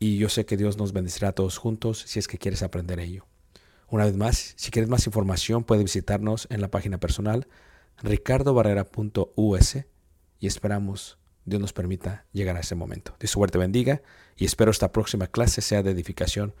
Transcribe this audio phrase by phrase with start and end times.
[0.00, 2.98] y yo sé que Dios nos bendecirá a todos juntos si es que quieres aprender
[2.98, 3.26] ello.
[3.88, 7.46] Una vez más, si quieres más información, puedes visitarnos en la página personal
[8.02, 9.76] ricardobarrera.us
[10.38, 13.14] y esperamos Dios nos permita llegar a ese momento.
[13.20, 14.00] Dios suerte bendiga
[14.36, 16.54] y espero esta próxima clase sea de edificación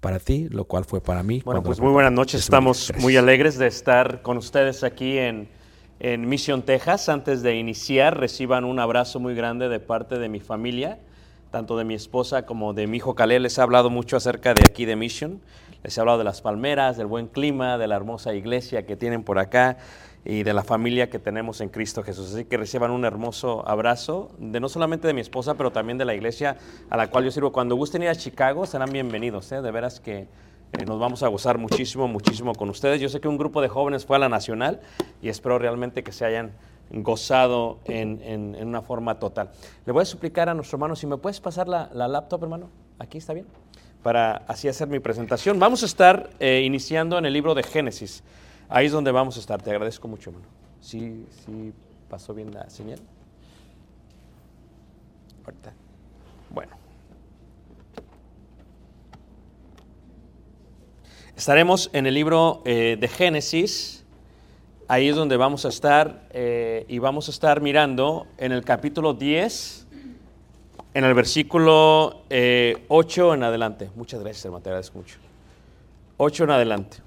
[0.00, 1.40] para ti, lo cual fue para mí.
[1.44, 2.40] Bueno, pues muy buenas noches.
[2.40, 3.02] Estamos Gracias.
[3.02, 5.48] muy alegres de estar con ustedes aquí en,
[6.00, 7.08] en Mission, Texas.
[7.08, 10.98] Antes de iniciar, reciban un abrazo muy grande de parte de mi familia,
[11.52, 13.42] tanto de mi esposa como de mi hijo Caleb.
[13.42, 15.40] Les he hablado mucho acerca de aquí de Mission.
[15.84, 19.22] Les he hablado de las palmeras, del buen clima, de la hermosa iglesia que tienen
[19.22, 19.76] por acá
[20.24, 22.32] y de la familia que tenemos en Cristo Jesús.
[22.32, 26.06] Así que reciban un hermoso abrazo, de no solamente de mi esposa, pero también de
[26.06, 26.56] la iglesia
[26.88, 27.52] a la cual yo sirvo.
[27.52, 29.52] Cuando gusten ir a Chicago, serán bienvenidos.
[29.52, 29.60] ¿eh?
[29.60, 32.98] De veras que eh, nos vamos a gozar muchísimo, muchísimo con ustedes.
[32.98, 34.80] Yo sé que un grupo de jóvenes fue a la Nacional
[35.20, 36.52] y espero realmente que se hayan
[36.92, 39.50] gozado en, en- una forma total.
[39.86, 42.68] Le voy a suplicar a nuestro hermano, si me puedes pasar la, la laptop, hermano,
[42.98, 43.46] aquí está bien,
[44.02, 45.58] para así hacer mi presentación.
[45.58, 48.22] Vamos a estar eh, iniciando en el libro de Génesis.
[48.68, 49.62] Ahí es donde vamos a estar.
[49.62, 50.46] Te agradezco mucho, hermano.
[50.80, 51.72] ¿Sí, sí
[52.10, 52.98] pasó bien la señal?
[55.44, 55.72] Ahorita.
[56.50, 56.72] Bueno.
[61.36, 64.01] Estaremos en el libro eh, de Génesis.
[64.92, 69.14] Ahí es donde vamos a estar eh, y vamos a estar mirando en el capítulo
[69.14, 69.86] 10
[70.92, 73.90] en el versículo eh, 8 en adelante.
[73.96, 75.16] Muchas gracias, hermano, te agradezco mucho.
[76.18, 76.98] 8 en adelante.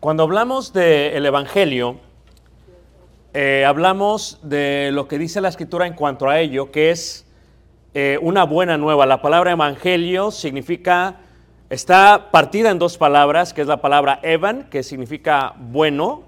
[0.00, 1.96] Cuando hablamos del Evangelio,
[3.32, 7.24] eh, hablamos de lo que dice la Escritura en cuanto a ello, que es
[7.94, 9.06] eh, una buena nueva.
[9.06, 11.20] La palabra Evangelio significa,
[11.72, 16.24] está partida en dos palabras, que es la palabra Evan, que significa bueno,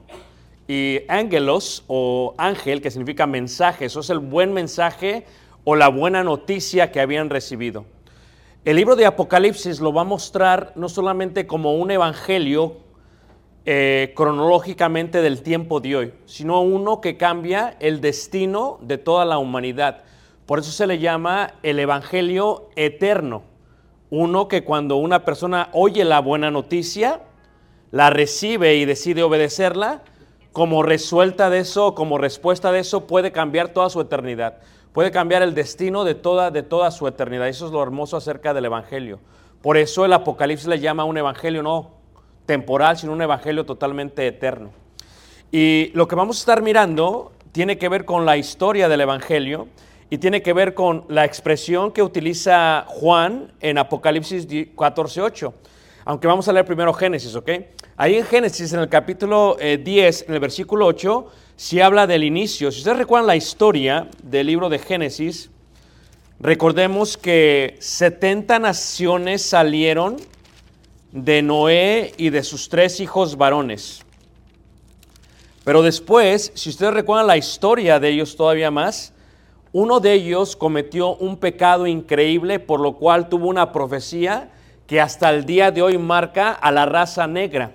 [0.66, 3.84] y Angelos o ángel, que significa mensaje.
[3.84, 5.26] Eso es el buen mensaje
[5.64, 7.84] o la buena noticia que habían recibido.
[8.64, 12.78] El libro de Apocalipsis lo va a mostrar no solamente como un evangelio
[13.66, 19.36] eh, cronológicamente del tiempo de hoy, sino uno que cambia el destino de toda la
[19.36, 20.04] humanidad.
[20.46, 23.42] Por eso se le llama el evangelio eterno.
[24.16, 27.22] Uno que cuando una persona oye la buena noticia,
[27.90, 30.02] la recibe y decide obedecerla,
[30.52, 34.58] como resuelta de eso, como respuesta de eso, puede cambiar toda su eternidad.
[34.92, 37.48] Puede cambiar el destino de toda, de toda su eternidad.
[37.48, 39.18] Eso es lo hermoso acerca del Evangelio.
[39.60, 41.90] Por eso el Apocalipsis le llama un Evangelio no
[42.46, 44.70] temporal, sino un Evangelio totalmente eterno.
[45.50, 49.66] Y lo que vamos a estar mirando tiene que ver con la historia del Evangelio
[50.14, 55.52] y tiene que ver con la expresión que utiliza Juan en Apocalipsis 14.8.
[56.04, 57.50] Aunque vamos a leer primero Génesis, ¿ok?
[57.96, 61.26] Ahí en Génesis, en el capítulo eh, 10, en el versículo 8,
[61.56, 62.70] se habla del inicio.
[62.70, 65.50] Si ustedes recuerdan la historia del libro de Génesis,
[66.38, 70.18] recordemos que 70 naciones salieron
[71.10, 74.04] de Noé y de sus tres hijos varones.
[75.64, 79.13] Pero después, si ustedes recuerdan la historia de ellos todavía más,
[79.74, 84.52] uno de ellos cometió un pecado increíble por lo cual tuvo una profecía
[84.86, 87.72] que hasta el día de hoy marca a la raza negra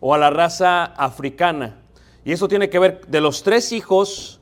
[0.00, 1.76] o a la raza africana.
[2.24, 4.40] Y eso tiene que ver de los tres hijos,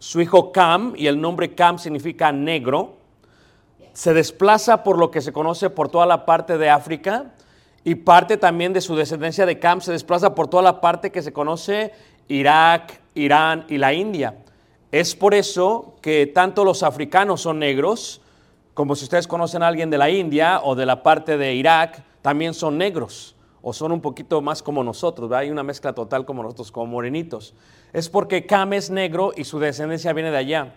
[0.00, 2.96] su hijo Cam, y el nombre Cam significa negro,
[3.92, 7.26] se desplaza por lo que se conoce por toda la parte de África
[7.84, 11.22] y parte también de su descendencia de Cam se desplaza por toda la parte que
[11.22, 11.92] se conoce
[12.26, 14.34] Irak, Irán y la India.
[14.92, 18.20] Es por eso que tanto los africanos son negros,
[18.74, 22.02] como si ustedes conocen a alguien de la India o de la parte de Irak,
[22.22, 25.42] también son negros o son un poquito más como nosotros, ¿verdad?
[25.42, 27.54] hay una mezcla total como nosotros, como morenitos.
[27.92, 30.74] Es porque Cam es negro y su descendencia viene de allá.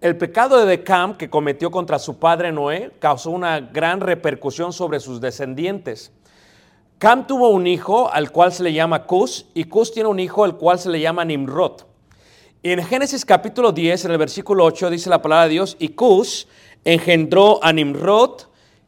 [0.00, 5.00] El pecado de Cam que cometió contra su padre Noé causó una gran repercusión sobre
[5.00, 6.12] sus descendientes.
[6.98, 10.44] Cam tuvo un hijo al cual se le llama Cus y Cus tiene un hijo
[10.44, 11.93] al cual se le llama Nimrod.
[12.66, 16.48] En Génesis capítulo 10, en el versículo 8, dice la palabra de Dios, y Cus
[16.82, 18.40] engendró a Nimrod,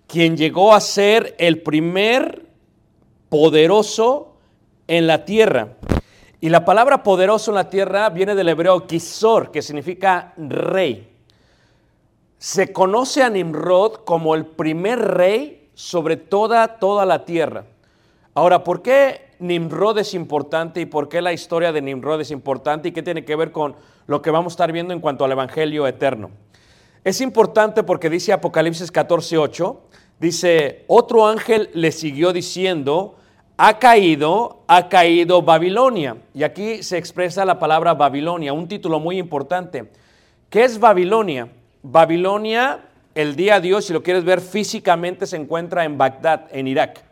[0.07, 2.47] quien llegó a ser el primer
[3.29, 4.39] poderoso
[4.89, 5.75] en la tierra.
[6.41, 11.13] Y la palabra poderoso en la tierra viene del hebreo kisor, que significa rey.
[12.39, 17.67] Se conoce a Nimrod como el primer rey sobre toda, toda la tierra.
[18.33, 22.89] Ahora, ¿por qué Nimrod es importante y por qué la historia de Nimrod es importante
[22.89, 25.33] y qué tiene que ver con lo que vamos a estar viendo en cuanto al
[25.33, 26.31] Evangelio eterno?
[27.05, 29.77] Es importante porque dice Apocalipsis 14:8,
[30.19, 33.17] dice, otro ángel le siguió diciendo,
[33.57, 36.17] ha caído, ha caído Babilonia.
[36.35, 39.91] Y aquí se expresa la palabra Babilonia, un título muy importante.
[40.51, 41.49] ¿Qué es Babilonia?
[41.83, 42.81] Babilonia,
[43.15, 47.05] el día de Dios, si lo quieres ver físicamente, se encuentra en Bagdad, en Irak,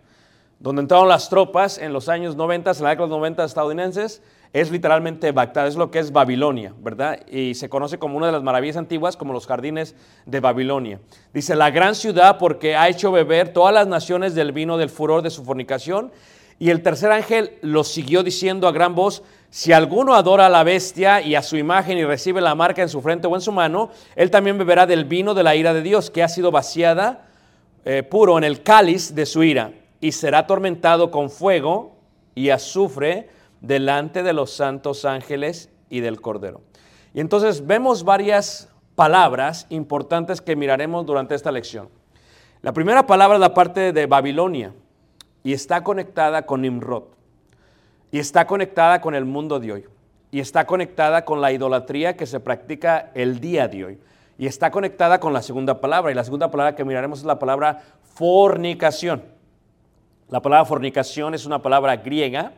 [0.59, 4.23] donde entraron las tropas en los años 90, en la década de los 90 estadounidenses,
[4.55, 7.27] es literalmente Bagdad, es lo que es Babilonia, ¿verdad?
[7.27, 9.97] Y se conoce como una de las maravillas antiguas, como los jardines
[10.27, 11.01] de Babilonia.
[11.33, 15.23] Dice, la gran ciudad porque ha hecho beber todas las naciones del vino del furor
[15.23, 16.13] de su fornicación.
[16.61, 20.63] Y el tercer ángel lo siguió diciendo a gran voz, si alguno adora a la
[20.63, 23.51] bestia y a su imagen y recibe la marca en su frente o en su
[23.51, 27.27] mano, él también beberá del vino de la ira de Dios, que ha sido vaciada
[27.85, 31.97] eh, puro en el cáliz de su ira, y será atormentado con fuego
[32.35, 33.29] y azufre
[33.61, 36.61] delante de los santos ángeles y del Cordero.
[37.15, 41.89] Y entonces vemos varias palabras importantes que miraremos durante esta lección.
[42.63, 44.73] La primera palabra es la parte de Babilonia
[45.43, 47.05] y está conectada con Nimrod
[48.11, 49.85] y está conectada con el mundo de hoy
[50.31, 54.01] y está conectada con la idolatría que se practica el día de hoy
[54.39, 57.39] y está conectada con la segunda palabra y la segunda palabra que miraremos es la
[57.39, 59.34] palabra fornicación.
[60.35, 62.55] La palabra fornicación es una palabra griega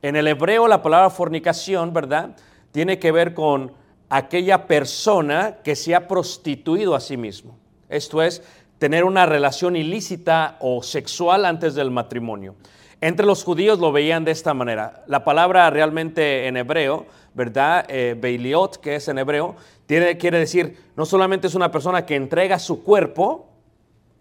[0.00, 2.36] en el hebreo la palabra fornicación, ¿verdad?
[2.70, 3.72] Tiene que ver con
[4.08, 7.58] aquella persona que se ha prostituido a sí mismo.
[7.88, 8.44] Esto es,
[8.78, 12.54] tener una relación ilícita o sexual antes del matrimonio.
[13.00, 15.02] Entre los judíos lo veían de esta manera.
[15.08, 17.86] La palabra realmente en hebreo, ¿verdad?
[17.88, 19.56] Eh, Beiliot, que es en hebreo,
[19.88, 23.48] quiere decir, no solamente es una persona que entrega su cuerpo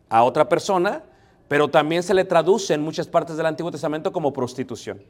[0.09, 1.03] a otra persona,
[1.47, 5.01] pero también se le traduce en muchas partes del Antiguo Testamento como prostitución.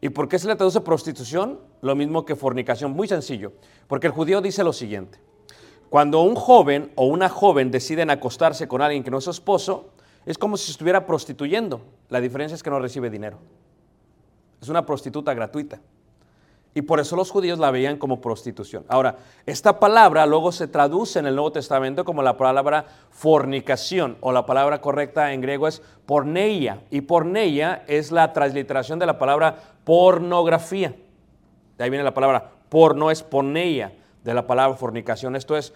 [0.00, 1.60] ¿Y por qué se le traduce prostitución?
[1.80, 3.52] Lo mismo que fornicación, muy sencillo.
[3.86, 5.18] Porque el judío dice lo siguiente.
[5.88, 9.90] Cuando un joven o una joven deciden acostarse con alguien que no es su esposo,
[10.26, 11.82] es como si estuviera prostituyendo.
[12.08, 13.38] La diferencia es que no recibe dinero.
[14.60, 15.80] Es una prostituta gratuita.
[16.74, 18.84] Y por eso los judíos la veían como prostitución.
[18.88, 24.32] Ahora, esta palabra luego se traduce en el Nuevo Testamento como la palabra fornicación, o
[24.32, 26.80] la palabra correcta en griego es porneia.
[26.90, 30.94] Y porneia es la transliteración de la palabra pornografía.
[31.76, 33.92] De ahí viene la palabra porno, es porneia
[34.24, 35.36] de la palabra fornicación.
[35.36, 35.74] Esto es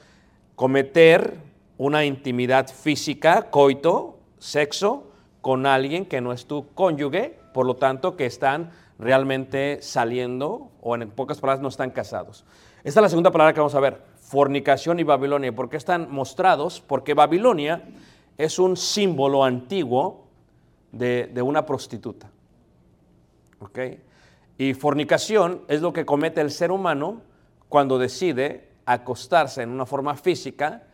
[0.55, 1.35] cometer
[1.77, 5.11] una intimidad física, coito, sexo,
[5.43, 10.95] con alguien que no es tu cónyuge, por lo tanto que están realmente saliendo o
[10.95, 12.45] en pocas palabras no están casados.
[12.85, 15.55] Esta es la segunda palabra que vamos a ver, fornicación y Babilonia.
[15.55, 16.81] ¿Por qué están mostrados?
[16.81, 17.83] Porque Babilonia
[18.39, 20.27] es un símbolo antiguo
[20.93, 22.31] de, de una prostituta.
[23.59, 23.79] ¿Ok?
[24.59, 27.23] Y fornicación es lo que comete el ser humano
[27.69, 30.85] cuando decide acostarse en una forma física,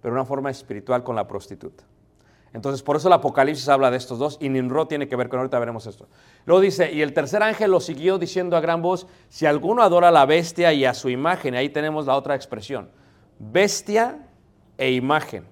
[0.00, 1.87] pero en una forma espiritual con la prostituta.
[2.54, 5.38] Entonces, por eso el Apocalipsis habla de estos dos y Nimrod tiene que ver con,
[5.38, 6.08] ahorita veremos esto.
[6.46, 10.08] Luego dice, y el tercer ángel lo siguió diciendo a gran voz, si alguno adora
[10.08, 12.90] a la bestia y a su imagen, ahí tenemos la otra expresión,
[13.38, 14.26] bestia
[14.78, 15.44] e imagen.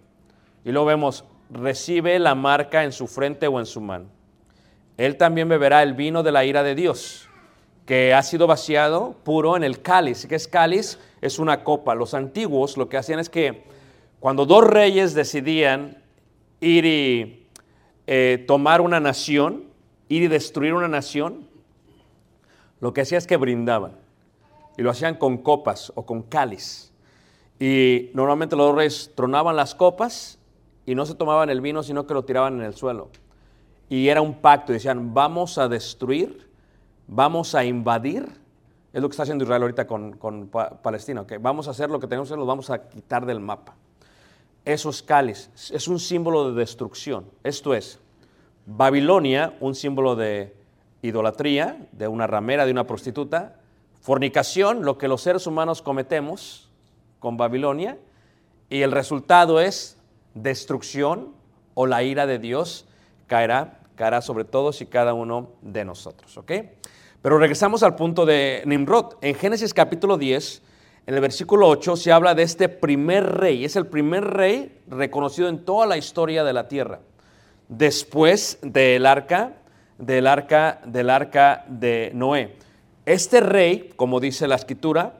[0.64, 4.06] Y luego vemos, recibe la marca en su frente o en su mano.
[4.96, 7.28] Él también beberá el vino de la ira de Dios,
[7.84, 10.26] que ha sido vaciado puro en el cáliz.
[10.26, 10.98] ¿Qué es cáliz?
[11.20, 11.94] Es una copa.
[11.94, 13.64] Los antiguos lo que hacían es que
[14.18, 16.02] cuando dos reyes decidían
[16.66, 17.48] ir y
[18.06, 19.64] eh, tomar una nación,
[20.08, 21.48] ir y destruir una nación,
[22.80, 23.92] lo que hacía es que brindaban.
[24.76, 26.92] Y lo hacían con copas o con cáliz.
[27.58, 30.38] Y normalmente los reyes tronaban las copas
[30.84, 33.08] y no se tomaban el vino, sino que lo tiraban en el suelo.
[33.88, 34.72] Y era un pacto.
[34.72, 36.50] Decían, vamos a destruir,
[37.06, 38.28] vamos a invadir.
[38.92, 41.26] Es lo que está haciendo Israel ahorita con, con Palestina.
[41.26, 43.74] que Vamos a hacer lo que tenemos que hacer, lo vamos a quitar del mapa
[44.66, 45.48] esos cáliz.
[45.72, 47.24] Es un símbolo de destrucción.
[47.42, 48.00] Esto es,
[48.66, 50.54] Babilonia, un símbolo de
[51.00, 53.56] idolatría, de una ramera, de una prostituta.
[54.00, 56.68] Fornicación, lo que los seres humanos cometemos
[57.20, 57.96] con Babilonia.
[58.68, 59.98] Y el resultado es
[60.34, 61.32] destrucción
[61.74, 62.88] o la ira de Dios
[63.28, 66.38] caerá, caerá sobre todos y cada uno de nosotros.
[67.22, 69.14] Pero regresamos al punto de Nimrod.
[69.20, 70.62] En Génesis capítulo 10
[71.06, 73.64] en el versículo 8 se habla de este primer rey.
[73.64, 76.98] Es el primer rey reconocido en toda la historia de la tierra.
[77.68, 79.54] Después del arca,
[79.98, 82.56] del arca, del arca de Noé.
[83.04, 85.14] Este rey, como dice la escritura,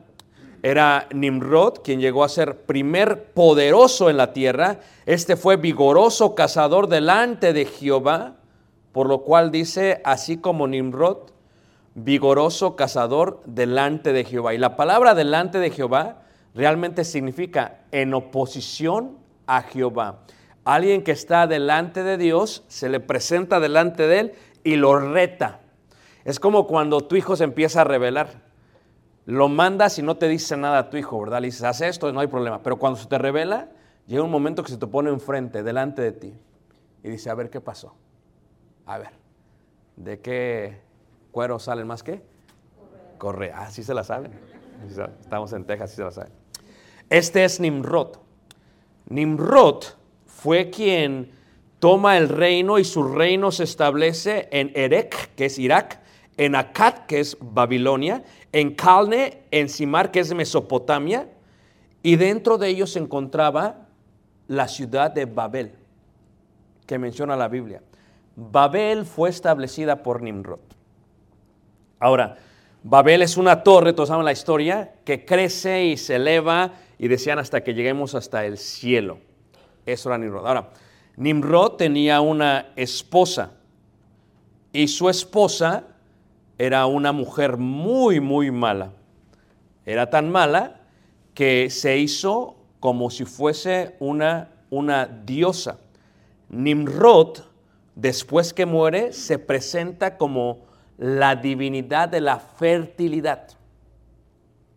[0.61, 4.81] era Nimrod, quien llegó a ser primer poderoso en la tierra.
[5.07, 8.35] Este fue vigoroso cazador delante de Jehová,
[8.91, 11.31] por lo cual dice, así como Nimrod,
[11.97, 14.53] vigoroso cazador delante de Jehová.
[14.55, 16.23] Y la palabra delante de Jehová
[16.55, 20.21] realmente significa en oposición a Jehová.
[20.65, 25.61] Alguien que está delante de Dios, se le presenta delante de él y lo reta.
[26.25, 28.43] Es como cuando tu hijo se empieza a rebelar.
[29.25, 31.41] Lo mandas y no te dice nada a tu hijo, ¿verdad?
[31.41, 32.63] Le dices, haz esto, no hay problema.
[32.63, 33.71] Pero cuando se te revela,
[34.07, 36.35] llega un momento que se te pone enfrente, delante de ti.
[37.03, 37.95] Y dice, a ver, ¿qué pasó?
[38.85, 39.11] A ver,
[39.97, 40.81] ¿de qué,
[41.37, 42.23] cuero salen más que?
[43.19, 43.59] Correa.
[43.59, 44.33] Ah, sí se la saben.
[45.21, 46.33] Estamos en Texas, sí se la saben.
[47.11, 48.17] Este es Nimrod.
[49.11, 49.85] Nimrod
[50.25, 51.31] fue quien
[51.79, 56.01] toma el reino y su reino se establece en Erech, que es Irak,
[56.39, 61.29] en Akkad, que es Babilonia, en Calne, en Simar, que es Mesopotamia,
[62.03, 63.89] y dentro de ellos se encontraba
[64.49, 65.75] la ciudad de Babel,
[66.87, 67.83] que menciona la Biblia.
[68.37, 70.76] Babel fue establecida por Nimrod.
[71.99, 72.37] Ahora,
[72.83, 77.39] Babel es una torre, todos saben la historia, que crece y se eleva y decían
[77.39, 79.19] hasta que lleguemos hasta el cielo.
[79.85, 80.47] Eso era Nimrod.
[80.47, 80.71] Ahora,
[81.17, 83.53] Nimrod tenía una esposa
[84.73, 85.85] y su esposa
[86.59, 88.93] era una mujer muy, muy mala.
[89.85, 90.81] Era tan mala
[91.35, 95.79] que se hizo como si fuese una, una diosa.
[96.49, 97.39] Nimrod,
[97.95, 100.67] después que muere, se presenta como
[100.99, 103.49] la divinidad de la fertilidad.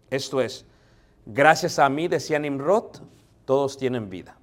[0.09, 0.65] Esto es,
[1.25, 3.01] gracias a mí, decía Nimrod,
[3.45, 4.35] todos tienen vida.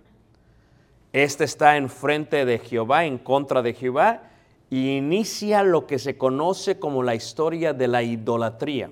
[1.12, 4.22] Este está enfrente de Jehová, en contra de Jehová,
[4.68, 8.90] y inicia lo que se conoce como la historia de la idolatría.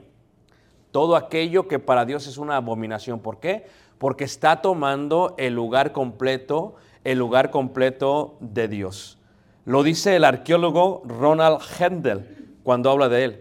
[0.91, 3.19] Todo aquello que para Dios es una abominación.
[3.21, 3.67] ¿Por qué?
[3.99, 9.19] Porque está tomando el lugar completo, el lugar completo de Dios.
[9.65, 13.41] Lo dice el arqueólogo Ronald Hendel cuando habla de él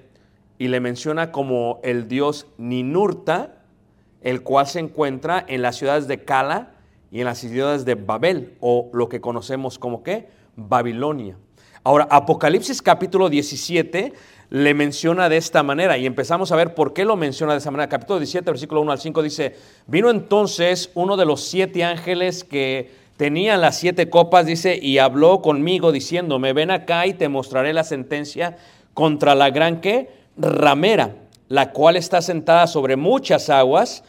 [0.59, 3.55] y le menciona como el dios Ninurta,
[4.21, 6.73] el cual se encuentra en las ciudades de Cala
[7.11, 11.37] y en las ciudades de Babel, o lo que conocemos como qué, Babilonia.
[11.83, 14.13] Ahora, Apocalipsis capítulo 17
[14.49, 17.71] le menciona de esta manera y empezamos a ver por qué lo menciona de esa
[17.71, 17.89] manera.
[17.89, 19.55] Capítulo 17, versículo 1 al 5 dice,
[19.87, 25.41] vino entonces uno de los siete ángeles que tenían las siete copas, dice, y habló
[25.41, 28.57] conmigo diciéndome, ven acá y te mostraré la sentencia
[28.93, 31.15] contra la gran que ramera,
[31.47, 34.03] la cual está sentada sobre muchas aguas,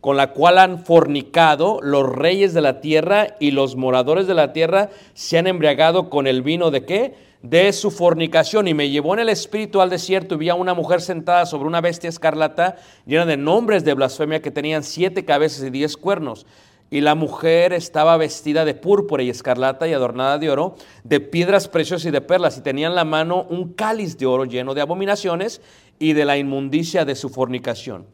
[0.00, 4.52] con la cual han fornicado los reyes de la tierra y los moradores de la
[4.52, 7.14] tierra se han embriagado con el vino de qué?
[7.42, 8.66] De su fornicación.
[8.66, 11.68] Y me llevó en el espíritu al desierto y vi a una mujer sentada sobre
[11.68, 16.46] una bestia escarlata llena de nombres de blasfemia que tenían siete cabezas y diez cuernos.
[16.92, 21.66] Y la mujer estaba vestida de púrpura y escarlata y adornada de oro, de piedras
[21.66, 24.82] preciosas y de perlas, y tenía en la mano un cáliz de oro lleno de
[24.82, 25.60] abominaciones
[25.98, 28.06] y de la inmundicia de su fornicación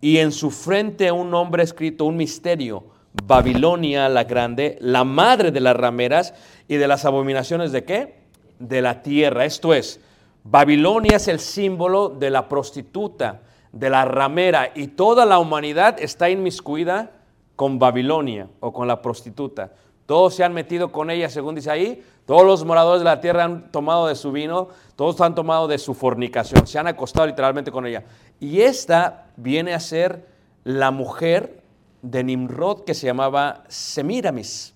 [0.00, 2.84] y en su frente un nombre escrito, un misterio,
[3.24, 6.34] Babilonia la grande, la madre de las rameras
[6.68, 8.20] y de las abominaciones de qué?
[8.58, 9.44] De la tierra.
[9.44, 10.00] Esto es,
[10.44, 13.42] Babilonia es el símbolo de la prostituta,
[13.72, 17.10] de la ramera, y toda la humanidad está inmiscuida
[17.56, 19.72] con Babilonia o con la prostituta.
[20.06, 22.04] Todos se han metido con ella, según dice ahí.
[22.26, 25.78] Todos los moradores de la tierra han tomado de su vino, todos han tomado de
[25.78, 28.04] su fornicación, se han acostado literalmente con ella.
[28.40, 30.26] Y esta viene a ser
[30.64, 31.62] la mujer
[32.02, 34.74] de Nimrod que se llamaba Semiramis.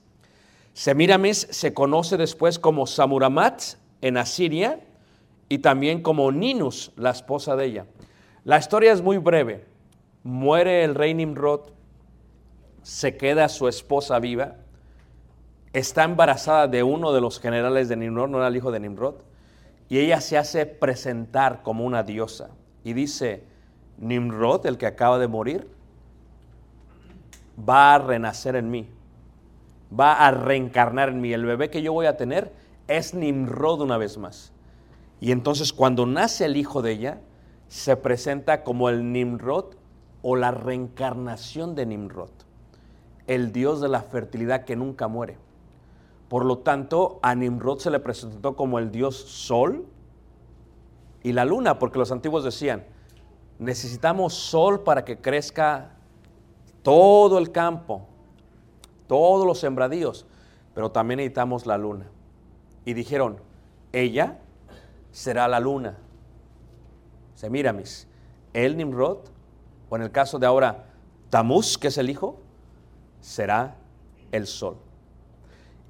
[0.73, 3.63] Semiramis se conoce después como Samuramat
[4.01, 4.81] en Asiria
[5.49, 7.87] y también como Ninus, la esposa de ella.
[8.45, 9.67] La historia es muy breve.
[10.23, 11.73] Muere el rey Nimrod,
[12.83, 14.57] se queda su esposa viva,
[15.73, 19.17] está embarazada de uno de los generales de Nimrod, no era el hijo de Nimrod,
[19.89, 22.51] y ella se hace presentar como una diosa.
[22.85, 23.45] Y dice,
[23.99, 25.69] Nimrod, el que acaba de morir,
[27.69, 28.89] va a renacer en mí,
[29.99, 31.33] va a reencarnar en mí.
[31.33, 32.53] El bebé que yo voy a tener
[32.89, 34.53] es Nimrod una vez más.
[35.21, 37.21] Y entonces cuando nace el hijo de ella,
[37.69, 39.77] se presenta como el Nimrod
[40.23, 42.31] o la reencarnación de Nimrod,
[43.31, 45.39] el dios de la fertilidad que nunca muere.
[46.29, 49.87] Por lo tanto, a Nimrod se le presentó como el dios sol
[51.23, 52.85] y la luna, porque los antiguos decían,
[53.61, 55.93] necesitamos sol para que crezca
[56.83, 58.09] todo el campo,
[59.07, 60.27] todos los sembradíos,
[60.75, 62.09] pero también necesitamos la luna.
[62.85, 63.37] Y dijeron,
[63.93, 64.41] ella
[65.13, 65.99] será la luna.
[67.37, 68.09] Semiramis,
[68.55, 69.19] el Nimrod,
[69.89, 70.87] o en el caso de ahora,
[71.31, 72.41] Tamuz, que es el hijo,
[73.21, 73.77] será
[74.33, 74.77] el sol.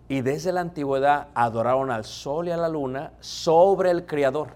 [0.09, 4.49] Y desde la antigüedad adoraron al sol y a la luna sobre el Creador,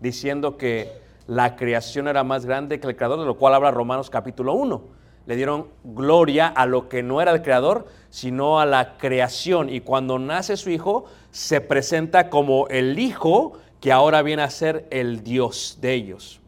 [0.00, 4.10] diciendo que la creación era más grande que el Creador, de lo cual habla Romanos
[4.10, 4.82] capítulo 1.
[5.26, 9.68] Le dieron gloria a lo que no era el Creador, sino a la creación.
[9.68, 14.88] Y cuando nace su Hijo, se presenta como el Hijo que ahora viene a ser
[14.90, 16.40] el Dios de ellos.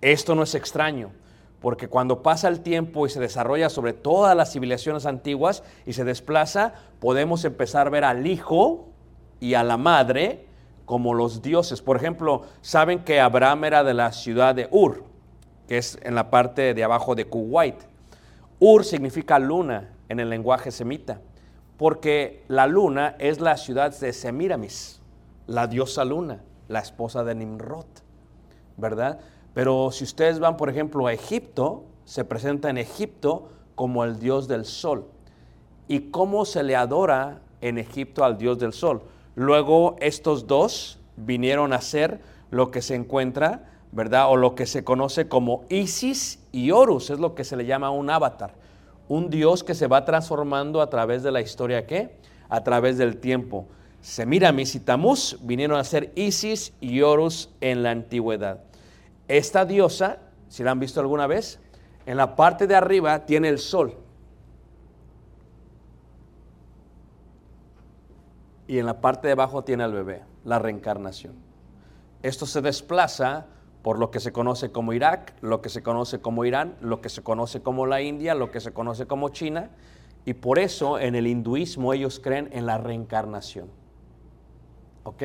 [0.00, 1.10] Esto no es extraño,
[1.64, 6.04] porque cuando pasa el tiempo y se desarrolla sobre todas las civilizaciones antiguas y se
[6.04, 8.90] desplaza, podemos empezar a ver al Hijo
[9.40, 10.44] y a la Madre
[10.84, 11.80] como los dioses.
[11.80, 15.04] Por ejemplo, saben que Abraham era de la ciudad de Ur,
[15.66, 17.76] que es en la parte de abajo de Kuwait.
[18.58, 21.22] Ur significa luna en el lenguaje semita,
[21.78, 25.00] porque la luna es la ciudad de Semiramis,
[25.46, 27.86] la diosa luna, la esposa de Nimrod,
[28.76, 29.18] ¿verdad?
[29.54, 34.48] Pero si ustedes van, por ejemplo, a Egipto, se presenta en Egipto como el dios
[34.48, 35.06] del sol.
[35.88, 39.02] ¿Y cómo se le adora en Egipto al dios del sol?
[39.36, 44.30] Luego estos dos vinieron a ser lo que se encuentra, ¿verdad?
[44.30, 47.90] O lo que se conoce como Isis y Horus, es lo que se le llama
[47.90, 48.54] un avatar.
[49.08, 52.16] Un dios que se va transformando a través de la historia, ¿qué?
[52.48, 53.66] A través del tiempo.
[54.00, 58.60] Semiramis y Tamuz vinieron a ser Isis y Horus en la antigüedad.
[59.28, 61.60] Esta diosa, si la han visto alguna vez,
[62.06, 64.04] en la parte de arriba tiene el sol.
[68.66, 71.34] y en la parte de abajo tiene al bebé, la reencarnación.
[72.22, 73.46] Esto se desplaza
[73.82, 77.10] por lo que se conoce como Irak, lo que se conoce como Irán, lo que
[77.10, 79.70] se conoce como la India, lo que se conoce como China,
[80.24, 83.68] y por eso en el hinduismo ellos creen en la reencarnación.
[85.04, 85.22] ¿ok?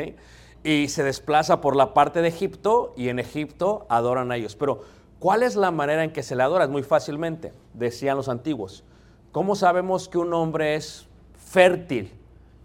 [0.64, 4.56] Y se desplaza por la parte de Egipto y en Egipto adoran a ellos.
[4.56, 4.82] Pero,
[5.20, 6.66] ¿cuál es la manera en que se le adora?
[6.66, 8.84] Es muy fácilmente, decían los antiguos.
[9.32, 12.12] ¿Cómo sabemos que un hombre es fértil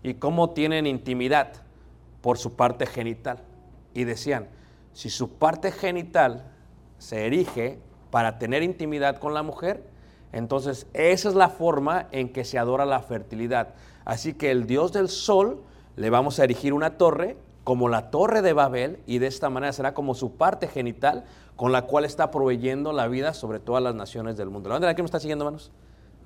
[0.02, 1.52] y cómo tienen intimidad?
[2.20, 3.42] Por su parte genital.
[3.92, 4.48] Y decían,
[4.92, 6.50] si su parte genital
[6.98, 7.78] se erige
[8.10, 9.84] para tener intimidad con la mujer,
[10.32, 13.74] entonces esa es la forma en que se adora la fertilidad.
[14.04, 15.62] Así que el Dios del Sol
[15.96, 19.72] le vamos a erigir una torre como la torre de Babel y de esta manera
[19.72, 21.24] será como su parte genital
[21.56, 24.68] con la cual está proveyendo la vida sobre todas las naciones del mundo.
[24.68, 25.72] ¿La bandera aquí me está siguiendo, hermanos?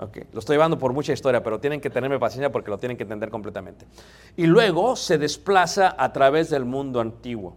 [0.01, 2.97] Ok, lo estoy llevando por mucha historia, pero tienen que tenerme paciencia porque lo tienen
[2.97, 3.87] que entender completamente.
[4.37, 7.57] Y luego se desplaza a través del mundo antiguo.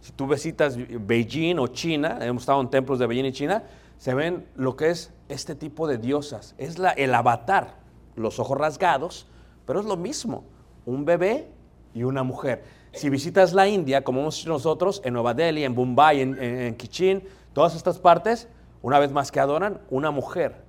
[0.00, 3.64] Si tú visitas Beijing o China, hemos estado en templos de Beijing y China,
[3.96, 6.54] se ven lo que es este tipo de diosas.
[6.58, 7.76] Es la, el avatar,
[8.16, 9.26] los ojos rasgados,
[9.66, 10.44] pero es lo mismo,
[10.86, 11.48] un bebé
[11.94, 12.64] y una mujer.
[12.92, 16.76] Si visitas la India, como hemos hecho nosotros, en Nueva Delhi, en en, en, en
[16.76, 17.22] Kichin,
[17.52, 18.48] todas estas partes,
[18.82, 20.62] una vez más que adoran, una mujer.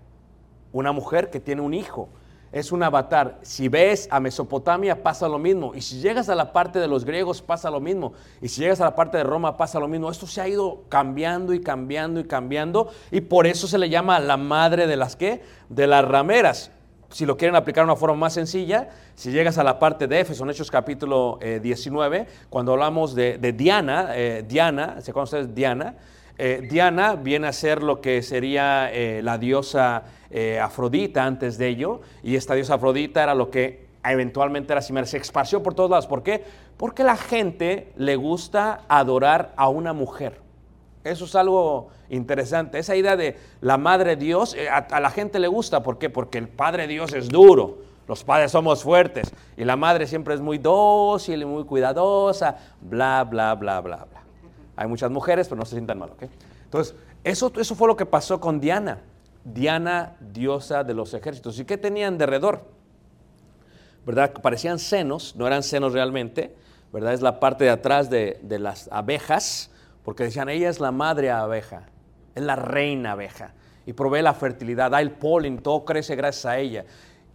[0.72, 2.10] Una mujer que tiene un hijo.
[2.52, 3.40] Es un avatar.
[3.44, 5.74] Si ves a Mesopotamia pasa lo mismo.
[5.76, 8.14] Y si llegas a la parte de los griegos pasa lo mismo.
[8.42, 10.10] Y si llegas a la parte de Roma pasa lo mismo.
[10.10, 12.90] Esto se ha ido cambiando y cambiando y cambiando.
[13.12, 15.44] Y por eso se le llama la madre de las qué?
[15.70, 16.72] De las rameras
[17.10, 20.20] si lo quieren aplicar de una forma más sencilla, si llegas a la parte de
[20.20, 25.56] Éfeso, en Hechos capítulo eh, 19, cuando hablamos de, Diana, eh, Diana, ¿se acuerdan ustedes
[25.56, 25.96] Diana?
[26.38, 30.04] Eh, Diana viene a ser lo que sería eh, la diosa
[30.62, 35.18] Afrodita antes de ello, y esta diosa Afrodita era lo que eventualmente era similar, se
[35.18, 36.08] esparció por todos lados.
[36.08, 36.44] ¿Por qué?
[36.78, 40.49] Porque la gente le gusta adorar a una mujer.
[41.04, 42.80] Eso es algo interesante.
[42.80, 45.82] Esa idea de la madre Dios, a, a, la gente le gusta.
[45.82, 46.10] ¿Por qué?
[46.10, 47.78] Porque el padre Dios es duro.
[48.08, 49.32] Los padres somos fuertes.
[49.56, 52.58] Y la madre siempre es muy dócil y muy cuidadosa.
[52.82, 54.22] Bla, bla, bla, bla, bla.
[54.76, 56.24] Hay muchas mujeres, pero no se sientan mal, ¿ok?
[56.66, 59.00] Entonces, eso, eso fue lo que pasó con Diana.
[59.44, 61.60] Diana, diosa de los ejércitos.
[61.60, 62.64] ¿Y qué tenían de alrededor?
[64.06, 64.34] ¿Verdad?
[64.42, 66.56] Parecían senos, no eran senos realmente.
[66.92, 67.14] ¿Verdad?
[67.14, 69.70] Es la parte de atrás de, de las abejas
[70.10, 71.84] porque decían, ella es la madre abeja,
[72.34, 73.54] es la reina abeja,
[73.86, 76.86] y provee la fertilidad, da el polen, todo crece gracias a ella.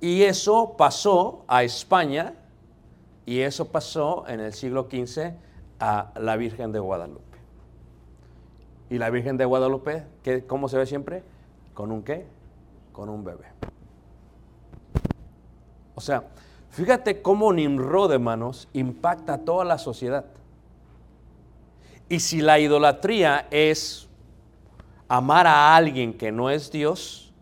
[0.01, 2.35] Y eso pasó a España,
[3.27, 5.35] y eso pasó en el siglo XV
[5.79, 7.39] a la Virgen de Guadalupe.
[8.91, 11.23] Y la Virgen de Guadalupe, ¿qué, ¿cómo se ve siempre?
[11.75, 12.27] ¿Con un qué?
[12.91, 13.47] Con un bebé.
[15.95, 16.25] O sea,
[16.71, 20.25] fíjate cómo Nimrod, hermanos, impacta a toda la sociedad.
[22.09, 24.09] Y si la idolatría es
[25.09, 27.33] amar a alguien que no es Dios,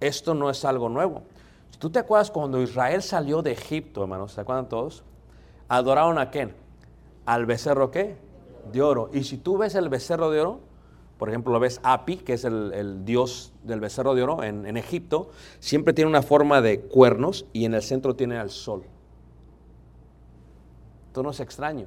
[0.00, 1.22] esto no es algo nuevo.
[1.70, 5.02] Si tú te acuerdas cuando Israel salió de Egipto, hermanos, ¿se acuerdan todos?
[5.68, 6.54] Adoraron a quién?
[7.24, 8.16] Al becerro qué?
[8.72, 9.10] De oro.
[9.12, 10.60] Y si tú ves el becerro de oro,
[11.18, 14.76] por ejemplo, lo ves Api, que es el, dios del becerro de oro en, en,
[14.76, 18.84] Egipto, siempre tiene una forma de cuernos y en el centro tiene al sol.
[21.06, 21.86] Esto no es extraño.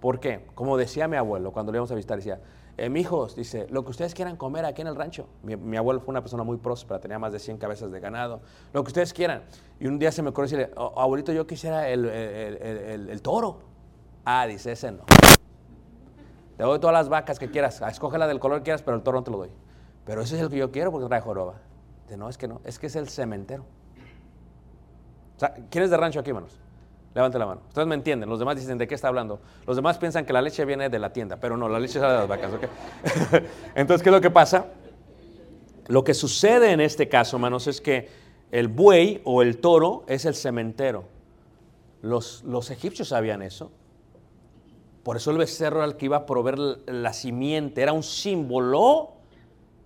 [0.00, 0.46] ¿Por qué?
[0.54, 2.40] Como decía mi abuelo cuando le íbamos a visitar, decía,
[2.76, 5.26] eh, mi hijos, dice, lo que ustedes quieran comer aquí en el rancho.
[5.42, 8.40] Mi, abuelo fue una persona muy próspera, tenía más de 100 cabezas de ganado,
[8.72, 9.42] lo que ustedes quieran.
[9.78, 13.58] Y un día se me ocurrió decirle, abuelito, yo quisiera el, el, el, el, toro.
[14.24, 15.04] Ah, dice, ese no.
[16.56, 19.02] Te doy todas las vacas que quieras, escoge la del color que quieras, pero el
[19.02, 19.50] toro no te lo doy.
[20.06, 21.56] Pero ese es el que yo quiero porque trae joroba.
[22.04, 23.64] Dice, no, es que no, es que es el cementero.
[25.36, 26.58] O sea, ¿quién es de rancho aquí, manos?
[27.14, 27.62] Levante la mano.
[27.68, 28.28] Ustedes me entienden.
[28.28, 29.40] Los demás dicen de qué está hablando.
[29.66, 32.12] Los demás piensan que la leche viene de la tienda, pero no, la leche sale
[32.12, 32.52] de las vacas.
[32.52, 32.68] ¿okay?
[33.74, 34.66] Entonces, ¿qué es lo que pasa?
[35.88, 38.08] Lo que sucede en este caso, hermanos, es que
[38.52, 41.04] el buey o el toro es el cementero.
[42.00, 43.72] Los, los egipcios sabían eso.
[45.02, 47.82] Por eso el becerro era el que iba a proveer la simiente.
[47.82, 49.14] Era un símbolo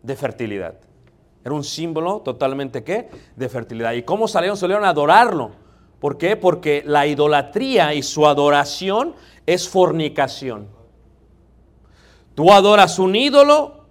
[0.03, 0.75] de fertilidad.
[1.43, 3.09] Era un símbolo totalmente, ¿qué?
[3.35, 3.93] De fertilidad.
[3.93, 4.59] ¿Y cómo salieron?
[4.59, 5.64] Salieron a adorarlo.
[6.05, 6.37] ¿Por qué?
[6.37, 9.15] Porque la idolatría y su adoración
[9.47, 10.69] es fornicación.
[12.35, 13.87] Tú adoras un ídolo,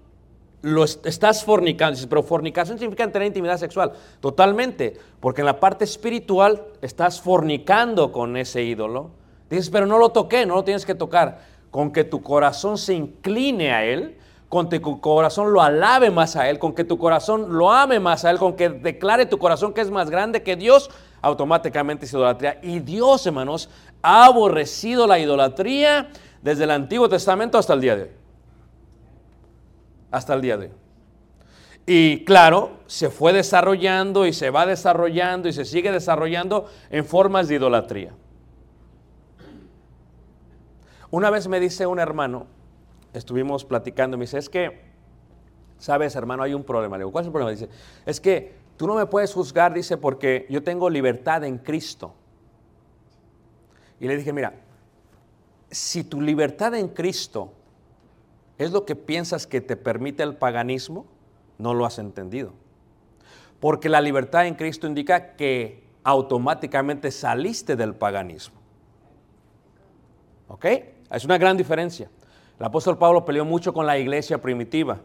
[0.62, 2.00] lo estás fornicando.
[2.08, 3.94] Pero fornicación significa tener intimidad sexual.
[4.20, 4.96] Totalmente.
[5.20, 9.10] Porque en la parte espiritual estás fornicando con ese ídolo.
[9.50, 11.40] Dices, pero no lo toqué, no lo tienes que tocar.
[11.72, 16.36] Con que tu corazón se incline a él, con que tu corazón lo alabe más
[16.36, 19.40] a él, con que tu corazón lo ame más a él, con que declare tu
[19.40, 20.92] corazón que es más grande que Dios,
[21.24, 22.60] automáticamente es idolatría.
[22.62, 23.70] Y Dios, hermanos,
[24.02, 26.10] ha aborrecido la idolatría
[26.42, 28.10] desde el Antiguo Testamento hasta el día de hoy.
[30.12, 30.74] Hasta el día de hoy.
[31.86, 37.48] Y claro, se fue desarrollando y se va desarrollando y se sigue desarrollando en formas
[37.48, 38.12] de idolatría.
[41.10, 42.48] Una vez me dice un hermano,
[43.14, 44.82] estuvimos platicando, me dice, es que,
[45.78, 46.98] sabes hermano, hay un problema.
[46.98, 47.52] Le digo, ¿cuál es el problema?
[47.52, 47.70] Dice,
[48.06, 52.14] es que tú no me puedes juzgar, dice, porque yo tengo libertad en Cristo.
[54.00, 54.54] Y le dije, mira,
[55.72, 57.54] si tu libertad en Cristo
[58.58, 61.06] es lo que piensas que te permite el paganismo,
[61.58, 62.54] no lo has entendido.
[63.60, 68.56] Porque la libertad en Cristo indica que automáticamente saliste del paganismo.
[70.48, 70.66] ¿Ok?
[71.10, 72.10] Es una gran diferencia.
[72.60, 75.00] El apóstol Pablo peleó mucho con la iglesia primitiva.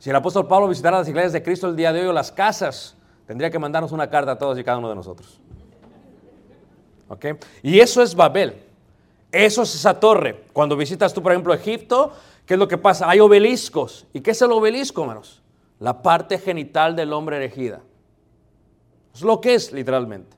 [0.00, 2.32] Si el apóstol Pablo visitara las iglesias de Cristo el día de hoy o las
[2.32, 5.38] casas, tendría que mandarnos una carta a todos y cada uno de nosotros.
[7.08, 7.26] ¿Ok?
[7.62, 8.62] Y eso es Babel.
[9.30, 10.44] Eso es esa torre.
[10.54, 12.12] Cuando visitas tú, por ejemplo, Egipto,
[12.46, 13.10] ¿qué es lo que pasa?
[13.10, 14.06] Hay obeliscos.
[14.14, 15.42] ¿Y qué es el obelisco, hermanos?
[15.78, 17.80] La parte genital del hombre erigida.
[19.14, 20.34] Es lo que es, literalmente.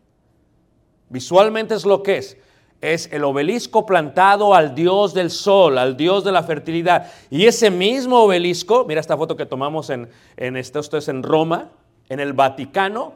[1.08, 2.36] Visualmente es lo que es.
[2.82, 7.10] Es el obelisco plantado al dios del sol, al dios de la fertilidad.
[7.30, 11.70] Y ese mismo obelisco, mira esta foto que tomamos en, esto es en Roma,
[12.08, 13.14] en el Vaticano,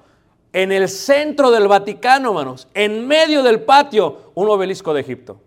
[0.52, 5.40] en el centro del Vaticano, hermanos, en medio del patio, un obelisco de Egipto.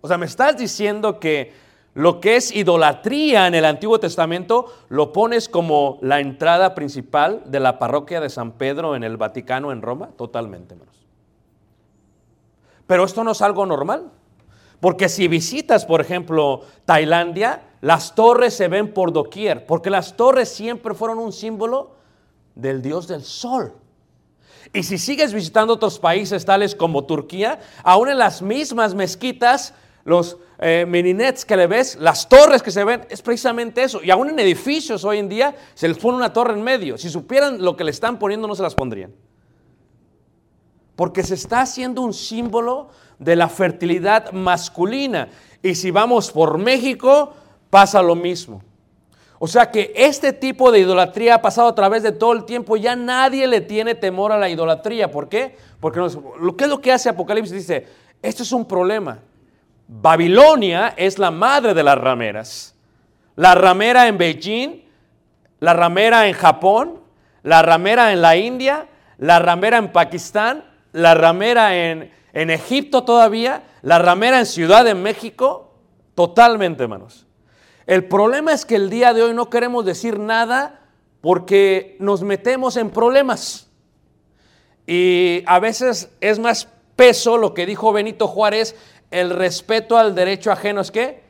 [0.00, 1.52] O sea, me estás diciendo que
[1.92, 7.60] lo que es idolatría en el Antiguo Testamento lo pones como la entrada principal de
[7.60, 11.03] la parroquia de San Pedro en el Vaticano en Roma, totalmente menos.
[12.86, 14.10] Pero esto no es algo normal,
[14.80, 20.48] porque si visitas, por ejemplo, Tailandia, las torres se ven por doquier, porque las torres
[20.48, 21.96] siempre fueron un símbolo
[22.54, 23.74] del dios del sol.
[24.72, 30.36] Y si sigues visitando otros países tales como Turquía, aún en las mismas mezquitas los
[30.58, 34.02] eh, mininets que le ves, las torres que se ven, es precisamente eso.
[34.02, 36.98] Y aún en edificios hoy en día se les pone una torre en medio.
[36.98, 39.12] Si supieran lo que le están poniendo, no se las pondrían.
[40.96, 45.28] Porque se está haciendo un símbolo de la fertilidad masculina.
[45.62, 47.34] Y si vamos por México,
[47.70, 48.62] pasa lo mismo.
[49.38, 52.76] O sea que este tipo de idolatría ha pasado a través de todo el tiempo.
[52.76, 55.10] Ya nadie le tiene temor a la idolatría.
[55.10, 55.56] ¿Por qué?
[55.80, 57.86] Porque lo que es lo que hace Apocalipsis dice,
[58.22, 59.18] esto es un problema.
[59.86, 62.74] Babilonia es la madre de las rameras.
[63.36, 64.84] La ramera en Beijing,
[65.60, 67.00] la ramera en Japón,
[67.42, 68.86] la ramera en la India,
[69.18, 74.94] la ramera en Pakistán, la ramera en, en Egipto todavía, la ramera en Ciudad de
[74.94, 75.74] México,
[76.14, 77.26] totalmente, hermanos.
[77.86, 80.80] El problema es que el día de hoy no queremos decir nada
[81.20, 83.68] porque nos metemos en problemas.
[84.86, 88.76] Y a veces es más peso lo que dijo Benito Juárez
[89.10, 91.22] el respeto al derecho ajeno es qué?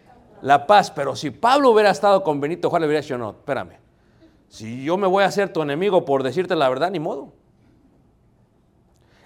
[0.43, 0.91] La paz.
[0.91, 3.79] Pero si Pablo hubiera estado con Benito Juárez, le hubiera dicho, no, espérame.
[4.49, 7.33] Si yo me voy a hacer tu enemigo por decirte la verdad, ni modo.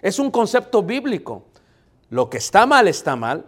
[0.03, 1.45] Es un concepto bíblico.
[2.11, 3.45] Lo que está mal está mal.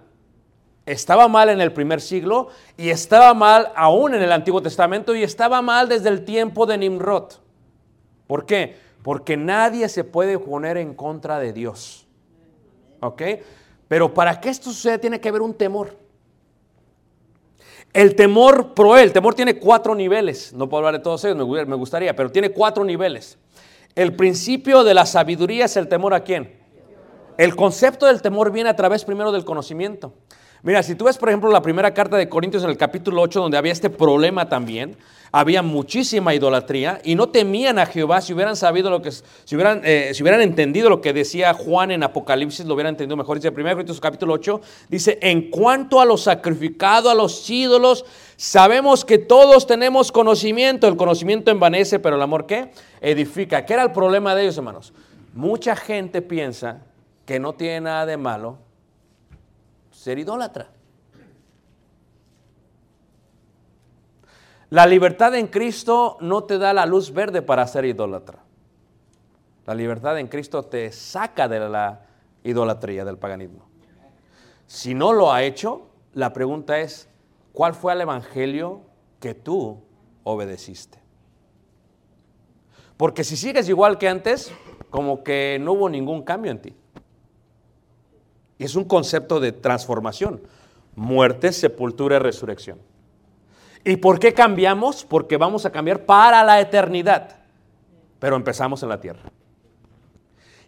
[0.86, 5.22] Estaba mal en el primer siglo y estaba mal aún en el Antiguo Testamento y
[5.22, 7.32] estaba mal desde el tiempo de Nimrod.
[8.26, 8.76] ¿Por qué?
[9.02, 12.06] Porque nadie se puede poner en contra de Dios.
[13.00, 13.22] ¿Ok?
[13.88, 15.96] Pero para que esto suceda tiene que haber un temor.
[17.92, 20.52] El temor pro el temor tiene cuatro niveles.
[20.52, 21.36] No puedo hablar de todos ellos,
[21.66, 23.36] me gustaría, pero tiene cuatro niveles.
[23.94, 26.58] El principio de la sabiduría es el temor a quién.
[27.36, 30.14] El concepto del temor viene a través primero del conocimiento.
[30.62, 33.40] Mira, si tú ves, por ejemplo, la primera carta de Corintios en el capítulo 8,
[33.40, 34.94] donde había este problema también,
[35.32, 39.80] había muchísima idolatría y no temían a Jehová si hubieran sabido lo que, si hubieran,
[39.84, 43.38] eh, si hubieran entendido lo que decía Juan en Apocalipsis, lo hubieran entendido mejor.
[43.38, 48.04] Dice 1 Corintios capítulo 8, dice, en cuanto a lo sacrificado a los ídolos,
[48.36, 52.70] sabemos que todos tenemos conocimiento, el conocimiento envanece, pero el amor ¿qué?
[53.00, 53.64] Edifica.
[53.64, 54.92] ¿Qué era el problema de ellos, hermanos?
[55.32, 56.82] Mucha gente piensa
[57.24, 58.69] que no tiene nada de malo
[60.00, 60.70] ser idólatra.
[64.70, 68.38] La libertad en Cristo no te da la luz verde para ser idólatra.
[69.66, 72.06] La libertad en Cristo te saca de la
[72.44, 73.68] idolatría, del paganismo.
[74.66, 77.06] Si no lo ha hecho, la pregunta es,
[77.52, 78.80] ¿cuál fue el evangelio
[79.20, 79.82] que tú
[80.24, 80.98] obedeciste?
[82.96, 84.50] Porque si sigues igual que antes,
[84.88, 86.76] como que no hubo ningún cambio en ti.
[88.60, 90.42] Y es un concepto de transformación.
[90.94, 92.78] Muerte, sepultura y resurrección.
[93.84, 95.02] ¿Y por qué cambiamos?
[95.02, 97.38] Porque vamos a cambiar para la eternidad.
[98.18, 99.22] Pero empezamos en la tierra.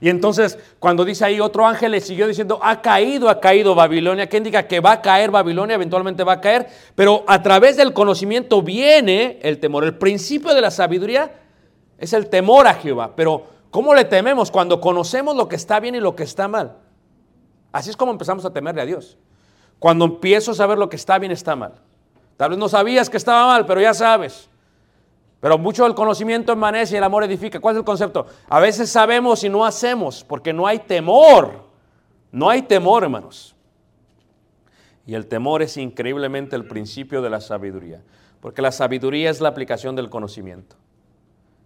[0.01, 4.27] Y entonces, cuando dice ahí otro ángel le siguió diciendo, ha caído, ha caído Babilonia.
[4.27, 5.75] ¿Quién diga que va a caer Babilonia?
[5.75, 6.69] Eventualmente va a caer.
[6.95, 9.85] Pero a través del conocimiento viene el temor.
[9.85, 11.31] El principio de la sabiduría
[11.99, 13.13] es el temor a Jehová.
[13.15, 14.51] Pero, ¿cómo le tememos?
[14.51, 16.79] Cuando conocemos lo que está bien y lo que está mal.
[17.73, 19.19] Así es como empezamos a temerle a Dios.
[19.79, 21.73] Cuando empiezo a saber lo que está bien, está mal.
[22.37, 24.49] Tal vez no sabías que estaba mal, pero ya sabes.
[25.41, 27.59] Pero mucho del conocimiento emanece y el amor edifica.
[27.59, 28.27] ¿Cuál es el concepto?
[28.49, 31.65] A veces sabemos y no hacemos porque no hay temor.
[32.31, 33.57] No hay temor, hermanos.
[35.05, 38.03] Y el temor es increíblemente el principio de la sabiduría,
[38.41, 40.77] porque la sabiduría es la aplicación del conocimiento.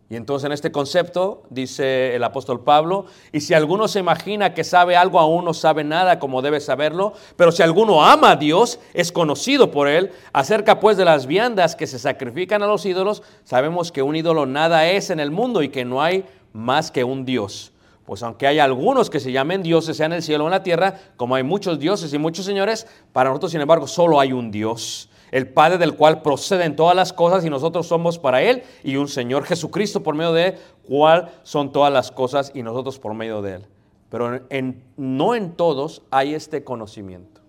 [0.09, 4.63] Y entonces en este concepto dice el apóstol Pablo, y si alguno se imagina que
[4.63, 8.79] sabe algo, aún no sabe nada como debe saberlo, pero si alguno ama a Dios,
[8.95, 10.13] es conocido por él.
[10.33, 14.47] Acerca pues de las viandas que se sacrifican a los ídolos, sabemos que un ídolo
[14.47, 17.73] nada es en el mundo y que no hay más que un Dios.
[18.05, 20.63] Pues aunque hay algunos que se llamen dioses, sea en el cielo o en la
[20.63, 24.53] tierra, como hay muchos dioses y muchos señores, para nosotros sin embargo solo hay un
[24.53, 28.97] Dios el Padre del cual proceden todas las cosas y nosotros somos para Él y
[28.97, 33.15] un Señor Jesucristo por medio de Él, cual son todas las cosas y nosotros por
[33.15, 33.67] medio de Él.
[34.09, 37.41] Pero en, no en todos hay este conocimiento.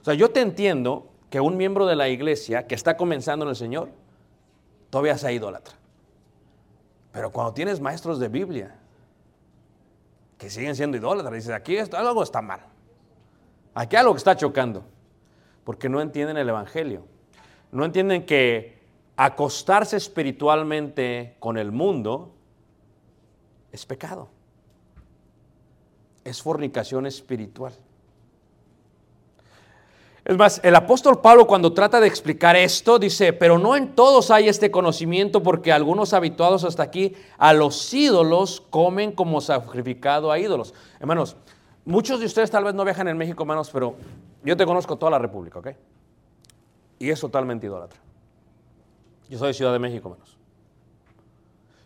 [0.00, 3.50] O sea, yo te entiendo que un miembro de la iglesia que está comenzando en
[3.50, 3.88] el Señor
[4.90, 5.74] todavía se idólatra.
[7.12, 8.76] Pero cuando tienes maestros de Biblia
[10.36, 12.60] que siguen siendo idólatras, dices, aquí algo está mal.
[13.74, 14.84] Aquí algo está chocando
[15.64, 17.04] porque no entienden el Evangelio.
[17.70, 18.82] No entienden que
[19.16, 22.34] acostarse espiritualmente con el mundo
[23.70, 24.28] es pecado.
[26.24, 27.72] Es fornicación espiritual.
[30.24, 34.30] Es más, el apóstol Pablo cuando trata de explicar esto dice, pero no en todos
[34.30, 40.38] hay este conocimiento porque algunos habituados hasta aquí a los ídolos comen como sacrificado a
[40.38, 40.74] ídolos.
[41.00, 41.36] Hermanos,
[41.84, 43.96] muchos de ustedes tal vez no viajan en México, hermanos, pero
[44.44, 45.68] yo te conozco toda la República, ¿ok?
[46.98, 48.00] Y es totalmente idólatra.
[49.28, 50.36] Yo soy de Ciudad de México, menos.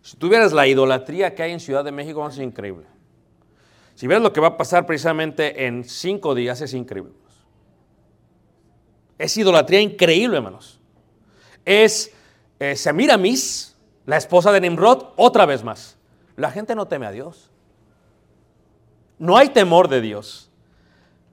[0.03, 2.87] Si tuvieras la idolatría que hay en Ciudad de México, es increíble.
[3.95, 7.13] Si ves lo que va a pasar precisamente en cinco días, es increíble.
[9.19, 10.79] Es idolatría increíble, hermanos.
[11.65, 12.13] Es
[12.61, 15.97] eh, Semiramis, la esposa de Nimrod, otra vez más.
[16.37, 17.51] La gente no teme a Dios.
[19.19, 20.51] No hay temor de Dios.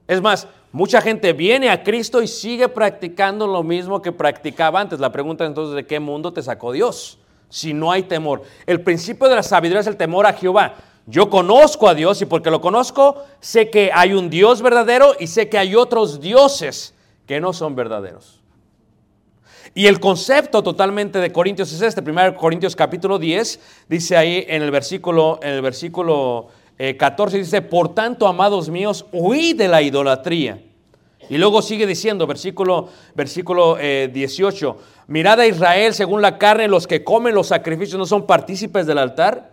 [0.08, 5.00] Es más, Mucha gente viene a Cristo y sigue practicando lo mismo que practicaba antes.
[5.00, 7.20] La pregunta entonces, ¿de qué mundo te sacó Dios?
[7.48, 8.42] Si no hay temor.
[8.66, 10.74] El principio de la sabiduría es el temor a Jehová.
[11.06, 15.28] Yo conozco a Dios y porque lo conozco, sé que hay un Dios verdadero y
[15.28, 16.96] sé que hay otros dioses
[17.28, 18.42] que no son verdaderos.
[19.76, 24.64] Y el concepto totalmente de Corintios es este, 1 Corintios capítulo 10, dice ahí en
[24.64, 29.82] el versículo, en el versículo 14 eh, dice, por tanto, amados míos, huid de la
[29.82, 30.62] idolatría.
[31.30, 36.86] Y luego sigue diciendo, versículo, versículo 18, eh, mirad a Israel según la carne, los
[36.86, 39.52] que comen los sacrificios no son partícipes del altar.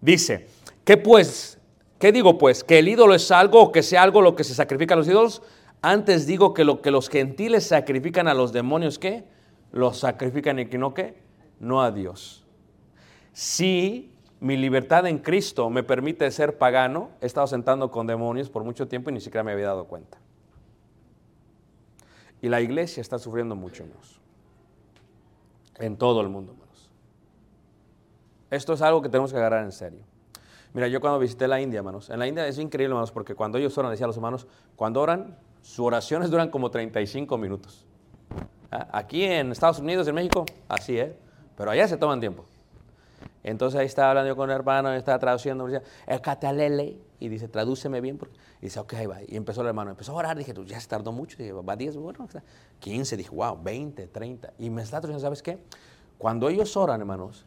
[0.00, 0.46] Dice,
[0.84, 1.58] ¿qué pues?
[1.98, 2.62] ¿Qué digo pues?
[2.62, 5.08] ¿Que el ídolo es algo o que sea algo lo que se sacrifica a los
[5.08, 5.42] ídolos?
[5.82, 9.24] Antes digo que lo que los gentiles sacrifican a los demonios, ¿qué?
[9.72, 11.16] Los sacrifican y que no, ¿qué?
[11.58, 12.44] No a Dios.
[13.32, 18.62] Sí, mi libertad en Cristo me permite ser pagano, he estado sentando con demonios por
[18.64, 20.18] mucho tiempo y ni siquiera me había dado cuenta.
[22.40, 24.20] Y la iglesia está sufriendo mucho, más
[25.76, 26.90] En todo el mundo, hermanos.
[28.50, 30.00] Esto es algo que tenemos que agarrar en serio.
[30.72, 33.58] Mira, yo cuando visité la India, hermanos, en la India es increíble, hermanos, porque cuando
[33.58, 34.46] ellos oran, decía a los hermanos,
[34.76, 37.86] cuando oran, sus oraciones duran como 35 minutos.
[38.70, 38.86] ¿Ah?
[38.92, 41.16] Aquí en Estados Unidos, en México, así, ¿eh?
[41.56, 42.44] Pero allá se toman tiempo.
[43.42, 47.48] Entonces ahí estaba hablando yo con un hermano, estaba traduciendo, decía, el catalele, y dice,
[47.48, 48.18] tradúceme bien.
[48.60, 49.22] Y dice, ok, va.
[49.26, 51.76] Y empezó el hermano, empezó a orar, dije, tú ya se tardó mucho, dije, va
[51.76, 52.26] 10, bueno,
[52.78, 54.52] 15, dije, wow, 20, 30.
[54.58, 55.58] Y me está traduciendo, ¿sabes qué?
[56.18, 57.46] Cuando ellos oran, hermanos,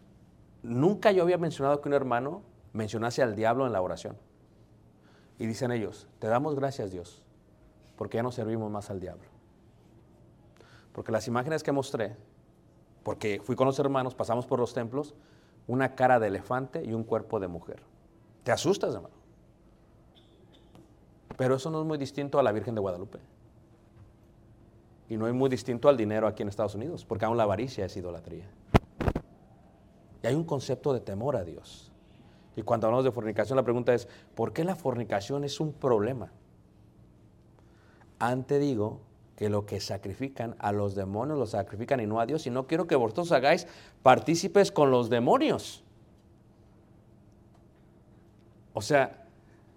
[0.63, 2.41] nunca yo había mencionado que un hermano
[2.73, 4.17] mencionase al diablo en la oración.
[5.39, 7.21] Y dicen ellos, te damos gracias Dios,
[7.97, 9.27] porque ya no servimos más al diablo.
[10.93, 12.15] Porque las imágenes que mostré,
[13.03, 15.15] porque fui con los hermanos, pasamos por los templos,
[15.72, 17.82] una cara de elefante y un cuerpo de mujer.
[18.43, 19.15] ¿Te asustas, hermano?
[21.38, 23.19] Pero eso no es muy distinto a la Virgen de Guadalupe.
[25.07, 27.86] Y no es muy distinto al dinero aquí en Estados Unidos, porque aún la avaricia
[27.86, 28.43] es idolatría.
[30.22, 31.89] Y hay un concepto de temor a Dios.
[32.57, 36.34] Y cuando hablamos de fornicación, la pregunta es, ¿por qué la fornicación es un problema?
[38.19, 38.99] Ante digo
[39.42, 42.46] que lo que sacrifican a los demonios lo sacrifican y no a Dios.
[42.46, 43.66] Y no quiero que vosotros hagáis
[44.04, 45.84] partícipes con los demonios.
[48.76, 49.26] O sea,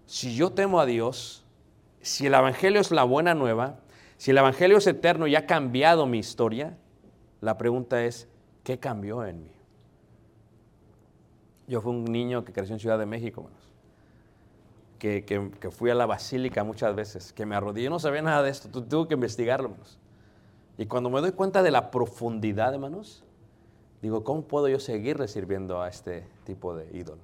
[0.05, 1.47] si yo temo a Dios,
[2.03, 3.79] si el Evangelio es la buena nueva,
[4.19, 6.77] si el Evangelio es eterno y ha cambiado mi historia,
[7.41, 8.29] la pregunta es,
[8.65, 9.53] ¿qué cambió en mí?
[11.69, 13.49] Yo fui un niño que creció en Ciudad de México,
[15.05, 18.71] que, fui a la basílica muchas veces, que me arrodillé, no sabía nada de esto,
[18.71, 19.99] tu- tuve que investigarlo, hermanos.
[20.79, 23.23] Y cuando me doy cuenta de la profundidad, hermanos,
[24.01, 27.23] digo, ¿cómo puedo yo seguirle sirviendo a este tipo de ídolo?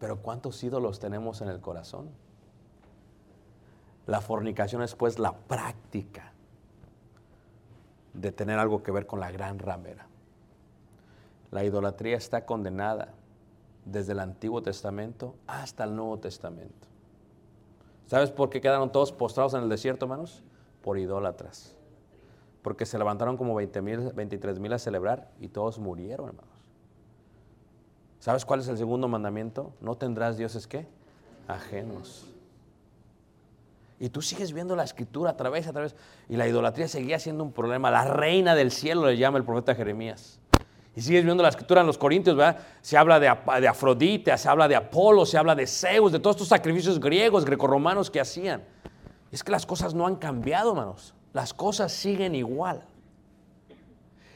[0.00, 2.10] Pero ¿cuántos ídolos tenemos en el corazón?
[4.06, 6.32] La fornicación es pues la práctica
[8.14, 10.06] de tener algo que ver con la gran ramera.
[11.50, 13.14] La idolatría está condenada
[13.86, 16.88] desde el Antiguo Testamento hasta el Nuevo Testamento.
[18.06, 20.42] ¿Sabes por qué quedaron todos postrados en el desierto, hermanos?
[20.82, 21.74] Por idólatras.
[22.62, 26.50] Porque se levantaron como 20 mil, 23 mil a celebrar y todos murieron, hermanos.
[28.18, 29.72] ¿Sabes cuál es el segundo mandamiento?
[29.80, 30.86] No tendrás dioses qué?
[31.46, 32.26] Ajenos.
[33.98, 35.94] Y tú sigues viendo la escritura a través, a través.
[36.28, 37.90] Y la idolatría seguía siendo un problema.
[37.90, 40.40] La reina del cielo le llama el profeta Jeremías.
[40.96, 42.36] Y sigues viendo la escritura en los Corintios.
[42.80, 43.30] Se habla de,
[43.60, 47.44] de Afrodita, se habla de Apolo, se habla de Zeus, de todos estos sacrificios griegos,
[47.44, 48.64] grecorromanos que hacían.
[49.30, 51.14] Es que las cosas no han cambiado, hermanos.
[51.34, 52.82] Las cosas siguen igual.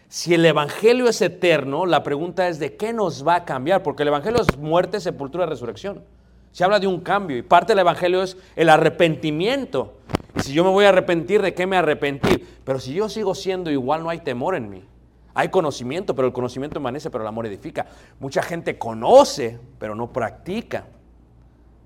[0.08, 4.02] Si el Evangelio es eterno, la pregunta es de qué nos va a cambiar, porque
[4.02, 6.04] el Evangelio es muerte, sepultura, resurrección.
[6.52, 9.94] Se habla de un cambio y parte del Evangelio es el arrepentimiento.
[10.36, 12.44] Y si yo me voy a arrepentir, ¿de qué me arrepentí?
[12.64, 14.84] Pero si yo sigo siendo igual, no hay temor en mí.
[15.34, 17.86] Hay conocimiento, pero el conocimiento emanece, pero el amor edifica.
[18.18, 20.86] Mucha gente conoce, pero no practica.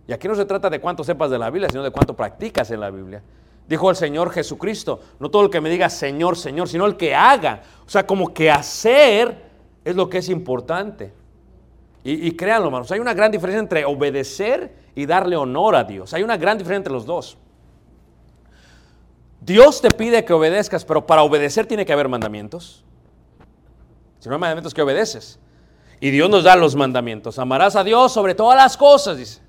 [0.06, 2.70] Y aquí no se trata de cuánto sepas de la Biblia, sino de cuánto practicas
[2.70, 3.22] en la Biblia.
[3.68, 7.14] Dijo el Señor Jesucristo, no todo el que me diga Señor, Señor, sino el que
[7.14, 7.62] haga.
[7.86, 9.42] O sea, como que hacer
[9.84, 11.12] es lo que es importante.
[12.02, 16.12] Y, y créanlo, hermanos, hay una gran diferencia entre obedecer y darle honor a Dios.
[16.12, 17.38] Hay una gran diferencia entre los dos.
[19.40, 22.84] Dios te pide que obedezcas, pero para obedecer tiene que haber mandamientos.
[24.24, 25.38] Si no hay mandamientos, que obedeces?
[26.00, 27.38] Y Dios nos da los mandamientos.
[27.38, 29.42] Amarás a Dios sobre todas las cosas, dice.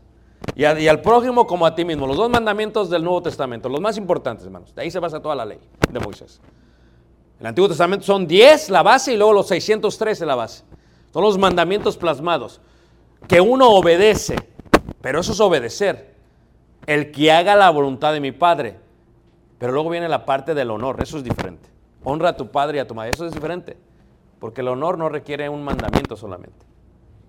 [0.54, 2.06] Y, al prójimo como a ti mismo.
[2.06, 4.76] Los dos mandamientos del Nuevo Testamento, los más importantes, hermanos.
[4.76, 5.60] De ahí se basa toda la ley
[5.90, 6.42] de Moisés.
[7.40, 10.66] El Antiguo Testamento son 10 la base y luego los 613 la base.
[11.14, 12.60] Son los mandamientos plasmados.
[13.30, 14.36] Que uno obedece,
[15.00, 16.16] pero eso es obedecer.
[16.86, 18.78] El que haga la voluntad de mi Padre.
[19.58, 21.70] Pero luego viene la parte del honor, eso es diferente.
[22.04, 23.78] Honra a tu padre y a tu madre, eso es diferente.
[24.40, 26.66] Porque el honor no requiere un mandamiento solamente,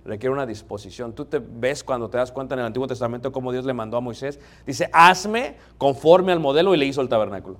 [0.04, 1.12] requiere una disposición.
[1.12, 3.96] Tú te ves cuando te das cuenta en el Antiguo Testamento cómo Dios le mandó
[3.96, 7.58] a Moisés, dice, hazme conforme al modelo y le hizo el tabernáculo.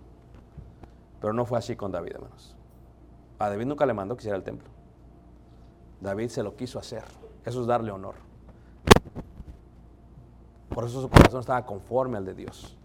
[1.20, 2.54] Pero no fue así con David, hermanos.
[3.38, 4.68] A David nunca le mandó que hiciera el templo.
[6.00, 7.04] David se lo quiso hacer.
[7.44, 8.14] Eso es darle honor.
[10.68, 12.76] Por eso su corazón estaba conforme al de Dios.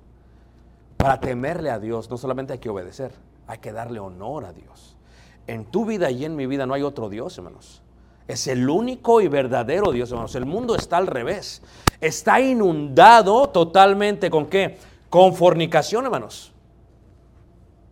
[0.97, 3.11] Para temerle a Dios no solamente hay que obedecer,
[3.47, 4.95] hay que darle honor a Dios.
[5.47, 7.81] En tu vida y en mi vida no hay otro Dios, hermanos.
[8.27, 10.35] Es el único y verdadero Dios, hermanos.
[10.35, 11.61] El mundo está al revés.
[11.99, 14.77] Está inundado totalmente con qué?
[15.09, 16.51] Con fornicación, hermanos.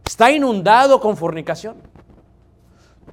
[0.05, 1.77] Está inundado con fornicación.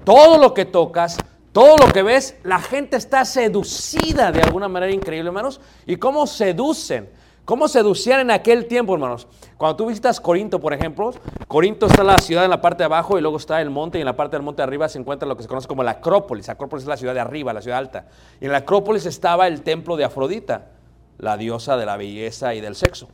[0.03, 1.17] Todo lo que tocas,
[1.51, 5.59] todo lo que ves, la gente está seducida de alguna manera increíble, hermanos.
[5.85, 7.09] ¿Y cómo seducen?
[7.47, 9.25] ¿Cómo seducían en aquel tiempo, hermanos?
[9.55, 11.11] Cuando tú visitas Corinto, por ejemplo,
[11.47, 14.01] Corinto está la ciudad en la parte de abajo y luego está el monte y
[14.01, 15.91] en la parte del monte de arriba se encuentra lo que se conoce como la
[15.91, 16.49] Acrópolis.
[16.49, 18.07] Acrópolis es la ciudad de arriba, la ciudad alta.
[18.41, 20.71] Y en la Acrópolis estaba el templo de Afrodita,
[21.19, 23.07] la diosa de la belleza y del sexo.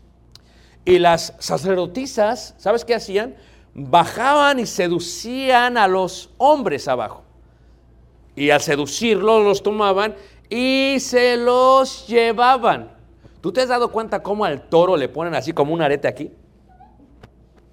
[0.83, 3.35] Y las sacerdotisas, ¿sabes qué hacían?
[3.75, 7.21] Bajaban y seducían a los hombres abajo.
[8.35, 10.15] Y al seducirlos los tomaban
[10.49, 13.02] y se los llevaban.
[13.43, 16.31] ¿Tú te has dado cuenta cómo al toro le ponen así como un arete aquí?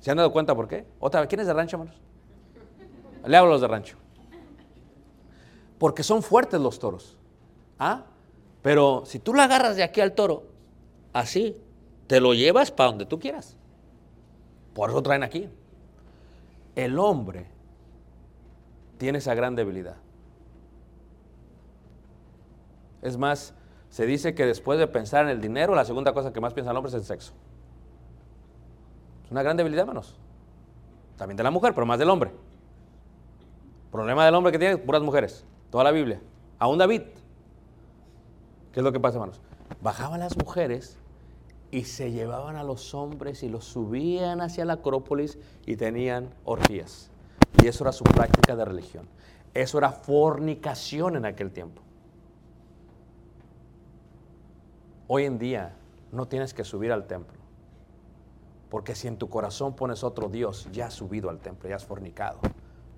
[0.00, 0.84] ¿Se han dado cuenta por qué?
[0.98, 1.94] Otra vez, ¿quién es de rancho, hermanos?
[3.24, 3.96] Le hablo a los de rancho.
[5.78, 7.16] Porque son fuertes los toros.
[7.78, 8.02] ¿Ah?
[8.62, 10.42] Pero si tú le agarras de aquí al toro,
[11.12, 11.62] así,
[12.08, 13.56] te lo llevas para donde tú quieras.
[14.74, 15.48] Por eso traen aquí.
[16.74, 17.46] El hombre
[18.98, 19.98] tiene esa gran debilidad.
[23.02, 23.54] Es más,
[23.90, 26.70] se dice que después de pensar en el dinero, la segunda cosa que más piensa
[26.70, 27.32] el hombre es el sexo.
[29.24, 30.16] Es una gran debilidad, hermanos.
[31.16, 32.30] También de la mujer, pero más del hombre.
[33.90, 35.44] Problema del hombre que tiene puras mujeres.
[35.70, 36.20] Toda la Biblia.
[36.60, 37.02] Aún David.
[38.72, 39.40] ¿Qué es lo que pasa, hermanos?
[39.82, 40.96] Bajaban las mujeres
[41.72, 45.36] y se llevaban a los hombres y los subían hacia la Acrópolis
[45.66, 47.10] y tenían orgías.
[47.60, 49.08] Y eso era su práctica de religión.
[49.52, 51.82] Eso era fornicación en aquel tiempo.
[55.12, 55.74] Hoy en día
[56.12, 57.36] no tienes que subir al templo.
[58.68, 61.84] Porque si en tu corazón pones otro Dios, ya has subido al templo, ya has
[61.84, 62.38] fornicado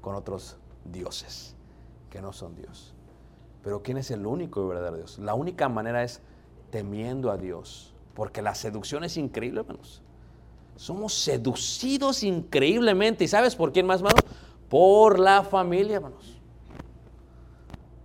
[0.02, 1.56] con otros dioses
[2.10, 2.92] que no son Dios.
[3.62, 5.18] Pero ¿quién es el único y verdadero Dios?
[5.20, 6.20] La única manera es
[6.68, 7.94] temiendo a Dios.
[8.12, 10.02] Porque la seducción es increíble, hermanos.
[10.76, 13.24] Somos seducidos increíblemente.
[13.24, 14.20] ¿Y sabes por quién más, hermanos?
[14.68, 16.38] Por la familia, hermanos.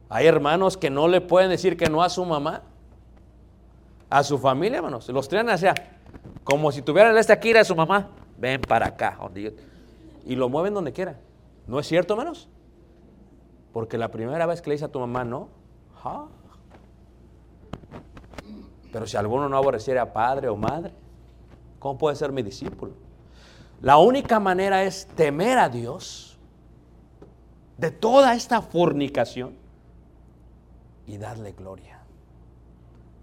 [0.07, 2.63] Hay hermanos que no le pueden decir que no a su mamá,
[4.09, 5.07] a su familia, hermanos.
[5.09, 5.73] Los traen hacia,
[6.43, 8.09] como si tuvieran este aquí, a su mamá.
[8.37, 9.17] Ven para acá.
[10.25, 11.17] Y lo mueven donde quiera.
[11.67, 12.47] ¿No es cierto, hermanos?
[13.73, 15.49] Porque la primera vez que le dice a tu mamá no,
[18.91, 20.93] pero si alguno no aborreciera a padre o madre,
[21.79, 22.93] ¿cómo puede ser mi discípulo?
[23.81, 26.37] La única manera es temer a Dios
[27.77, 29.55] de toda esta fornicación
[31.05, 31.96] y darle gloria.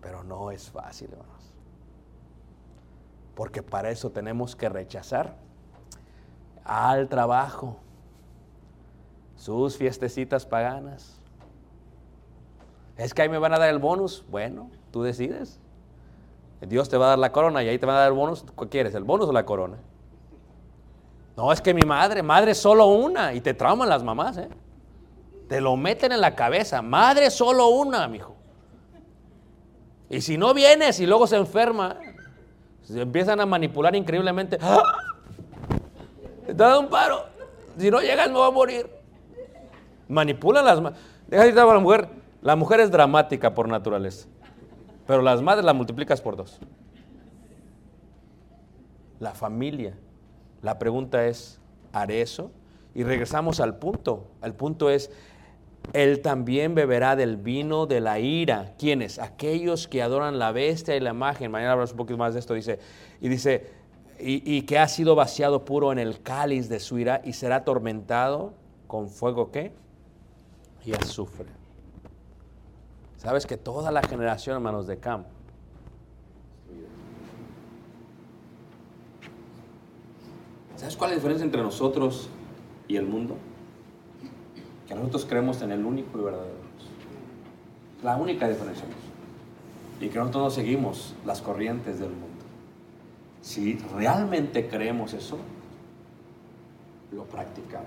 [0.05, 1.50] Pero no es fácil, hermanos.
[3.34, 5.34] Porque para eso tenemos que rechazar
[6.62, 7.78] al trabajo,
[9.34, 11.18] sus fiestecitas paganas.
[12.98, 14.24] Es que ahí me van a dar el bonus.
[14.30, 15.59] Bueno, tú decides.
[16.61, 18.44] Dios te va a dar la corona y ahí te va a dar el bonus.
[18.59, 18.94] ¿Qué quieres?
[18.94, 19.78] ¿El bonus o la corona?
[21.34, 23.32] No, es que mi madre, madre solo una.
[23.32, 24.50] Y te trauman las mamás, ¿eh?
[25.48, 26.82] Te lo meten en la cabeza.
[26.82, 28.43] Madre solo una, mijo.
[30.11, 31.98] Y si no vienes y luego se enferma,
[32.82, 34.59] se empiezan a manipular increíblemente.
[34.61, 34.82] ¡Ah!
[36.46, 37.24] Da un paro.
[37.78, 38.90] Si no llegas, me voy a morir.
[40.09, 41.00] Manipulan las madres.
[41.26, 42.09] Deja de a la mujer.
[42.42, 44.28] La mujer es dramática por naturaleza.
[45.07, 46.59] Pero las madres la multiplicas por dos.
[49.18, 49.94] La familia.
[50.62, 51.61] La pregunta es,
[51.92, 52.50] ¿haré eso?
[52.94, 54.28] Y regresamos al punto.
[54.42, 55.11] El punto es,
[55.93, 58.74] él también beberá del vino de la ira.
[58.78, 59.18] ¿Quiénes?
[59.18, 61.51] Aquellos que adoran la bestia y la imagen.
[61.51, 62.55] Mañana hablamos un poquito más de esto.
[62.55, 62.78] Dice,
[63.20, 63.70] y dice,
[64.18, 68.55] y, que ha sido vaciado puro en el cáliz de su ira y será atormentado
[68.87, 69.72] con fuego qué?
[70.85, 71.47] Y azufre.
[73.16, 75.24] ¿Sabes que toda la generación, hermanos, de Cam,
[80.76, 82.28] ¿sabes cuál es la diferencia entre nosotros
[82.87, 83.37] y el mundo?
[84.95, 86.90] Nosotros creemos en el único y verdadero Dios.
[88.03, 88.84] La única diferencia.
[90.01, 92.28] Y que nosotros no seguimos las corrientes del mundo.
[93.40, 95.38] Si realmente creemos eso,
[97.12, 97.86] lo practicamos.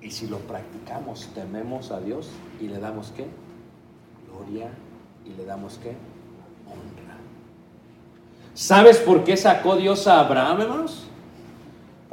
[0.00, 2.28] Y si lo practicamos, tememos a Dios
[2.60, 3.26] y le damos qué?
[4.28, 4.70] Gloria
[5.24, 5.96] y le damos qué?
[6.66, 7.16] Honra.
[8.54, 11.06] ¿Sabes por qué sacó Dios a Abraham, hermanos?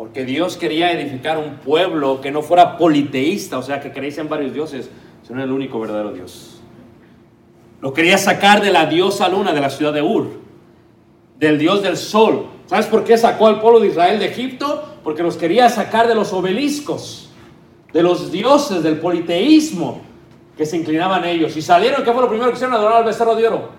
[0.02, 4.30] Porque Dios quería edificar un pueblo que no fuera politeísta, o sea, que creyese en
[4.30, 4.90] varios dioses,
[5.22, 6.60] sino en el único verdadero Dios.
[7.82, 10.40] Lo quería sacar de la diosa luna de la ciudad de Ur,
[11.38, 12.48] del dios del sol.
[12.66, 14.98] ¿Sabes por qué sacó al pueblo de Israel de Egipto?
[15.04, 17.30] Porque los quería sacar de los obeliscos,
[17.94, 20.02] de los dioses, del politeísmo
[20.58, 21.56] que se inclinaban ellos.
[21.58, 22.76] Y salieron, ¿qué fue lo primero que hicieron?
[22.76, 23.70] Adorar al becerro de oro.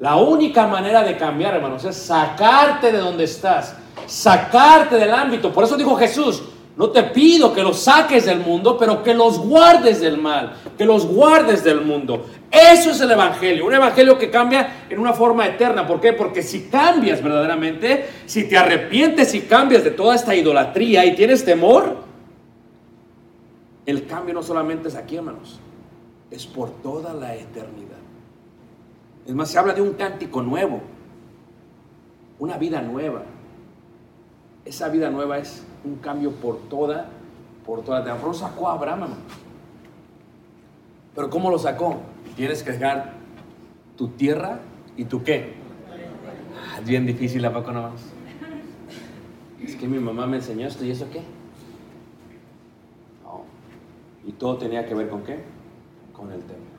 [0.00, 3.76] La única manera de cambiar, hermanos, es sacarte de donde estás,
[4.08, 5.52] sacarte del ámbito.
[5.52, 6.42] Por eso dijo Jesús,
[6.76, 10.84] no te pido que los saques del mundo, pero que los guardes del mal, que
[10.84, 12.26] los guardes del mundo.
[12.50, 15.86] Eso es el Evangelio, un Evangelio que cambia en una forma eterna.
[15.86, 16.12] ¿Por qué?
[16.12, 21.44] Porque si cambias verdaderamente, si te arrepientes y cambias de toda esta idolatría y tienes
[21.44, 21.96] temor,
[23.84, 25.58] el cambio no solamente es aquí, hermanos,
[26.30, 27.98] es por toda la eternidad.
[29.26, 30.80] Es más, se habla de un cántico nuevo,
[32.38, 33.22] una vida nueva.
[34.68, 37.08] Esa vida nueva es un cambio por toda,
[37.64, 38.04] por toda.
[38.16, 39.14] Por eso sacó a Abraham.
[41.14, 41.96] Pero ¿cómo lo sacó?
[42.36, 43.14] Tienes que dejar
[43.96, 44.60] tu tierra
[44.94, 45.54] y tu qué.
[46.54, 47.92] Ah, es bien difícil, ¿a poco no?
[49.64, 51.22] Es que mi mamá me enseñó esto y eso qué.
[53.24, 53.44] No.
[54.26, 55.42] Y todo tenía que ver con qué?
[56.12, 56.78] Con el temor.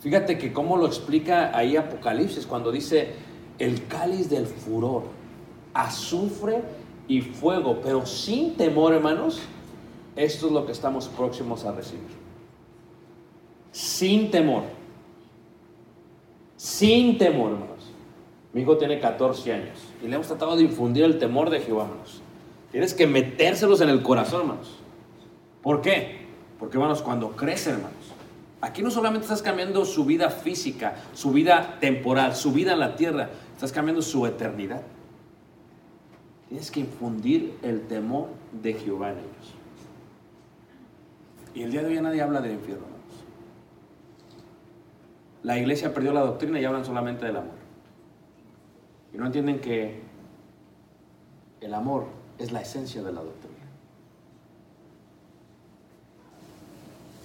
[0.00, 3.12] Fíjate que cómo lo explica ahí Apocalipsis cuando dice
[3.58, 5.19] el cáliz del furor,
[5.74, 6.62] azufre
[7.08, 9.40] y fuego, pero sin temor, hermanos,
[10.16, 12.20] esto es lo que estamos próximos a recibir.
[13.72, 14.64] Sin temor.
[16.56, 17.90] Sin temor, hermanos.
[18.52, 21.84] Mi hijo tiene 14 años y le hemos tratado de infundir el temor de Jehová,
[21.84, 22.20] hermanos.
[22.72, 24.76] Tienes que metérselos en el corazón, hermanos.
[25.62, 26.26] ¿Por qué?
[26.58, 28.12] Porque, hermanos, cuando crece, hermanos,
[28.60, 32.96] aquí no solamente estás cambiando su vida física, su vida temporal, su vida en la
[32.96, 34.82] tierra, estás cambiando su eternidad.
[36.50, 38.26] Tienes que infundir el temor
[38.60, 39.54] de Jehová en ellos.
[41.54, 43.24] Y el día de hoy nadie habla del infierno, hermanos.
[45.44, 47.54] La iglesia perdió la doctrina y hablan solamente del amor.
[49.14, 50.02] Y no entienden que
[51.60, 53.56] el amor es la esencia de la doctrina.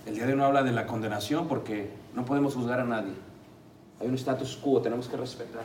[0.06, 3.14] El día de hoy no habla de la condenación porque no podemos juzgar a nadie.
[4.00, 5.64] Hay un status quo, tenemos que respetar.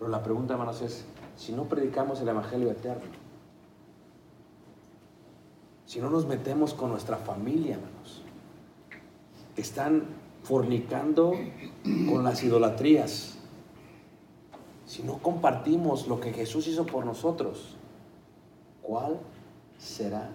[0.00, 1.04] Pero la pregunta, hermanos, es,
[1.36, 3.10] si no predicamos el Evangelio eterno,
[5.86, 8.22] si no nos metemos con nuestra familia, hermanos,
[9.56, 10.04] que están
[10.42, 11.32] fornicando
[12.08, 13.38] con las idolatrías,
[14.86, 17.76] si no compartimos lo que Jesús hizo por nosotros,
[18.82, 19.18] ¿cuál
[19.78, 20.30] será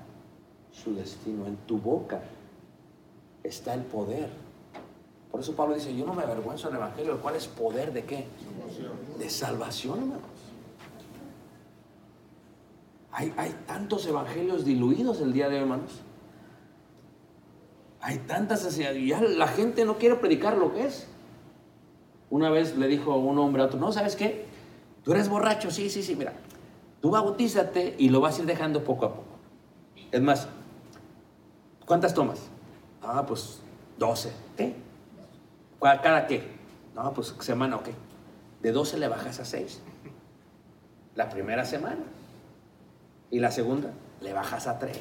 [0.72, 1.46] su destino?
[1.46, 2.22] En tu boca
[3.44, 4.30] está el poder.
[5.32, 8.06] Por eso Pablo dice, yo no me avergüenzo del Evangelio, el cual es poder de
[8.06, 8.28] qué?
[9.20, 10.35] De salvación, hermanos.
[13.18, 16.02] Hay, tantos evangelios diluidos el día de hoy, hermanos.
[18.02, 18.78] Hay tantas.
[18.78, 21.08] Y ya la gente no quiere predicar lo que es.
[22.30, 24.46] Una vez le dijo un hombre a otro, no, ¿sabes qué?
[25.04, 26.34] Tú eres borracho, sí, sí, sí, mira.
[27.02, 29.28] Tú bautízate y lo vas a ir dejando poco a poco.
[30.12, 30.50] Es más,
[31.86, 32.42] ¿cuántas tomas?
[33.02, 33.62] Ah, pues
[33.98, 34.34] 12.
[34.58, 34.76] ¿Qué?
[35.80, 36.44] ¿Cuá- ¿Cada qué?
[36.94, 37.94] No, pues semana o qué.
[38.62, 39.80] De 12 le bajas a 6.
[41.16, 42.04] La primera semana.
[43.32, 44.98] Y la segunda le bajas a 3.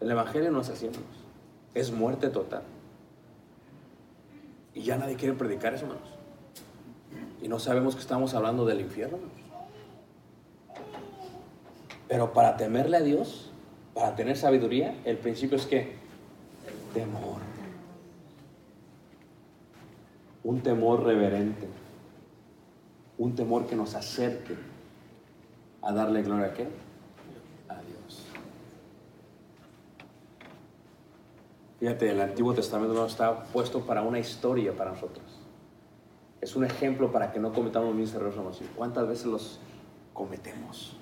[0.00, 1.16] El Evangelio no es así, hermanos.
[1.74, 2.62] Es muerte total.
[4.74, 6.08] Y ya nadie quiere predicar eso, hermanos.
[7.40, 9.36] Y no sabemos que estamos hablando del infierno, hermanos.
[12.08, 13.50] Pero para temerle a Dios,
[13.94, 15.94] para tener sabiduría, el principio es que
[16.92, 17.40] temor.
[20.44, 21.68] Un temor reverente.
[23.18, 24.71] Un temor que nos acerque
[25.82, 26.68] a darle gloria a qué?
[27.68, 28.24] A Dios.
[31.80, 35.24] Fíjate, el Antiguo Testamento no está puesto para una historia para nosotros.
[36.40, 38.36] Es un ejemplo para que no cometamos mismos errores.
[38.36, 38.60] hermanos.
[38.60, 39.60] ¿Y ¿Cuántas veces los
[40.12, 40.96] cometemos?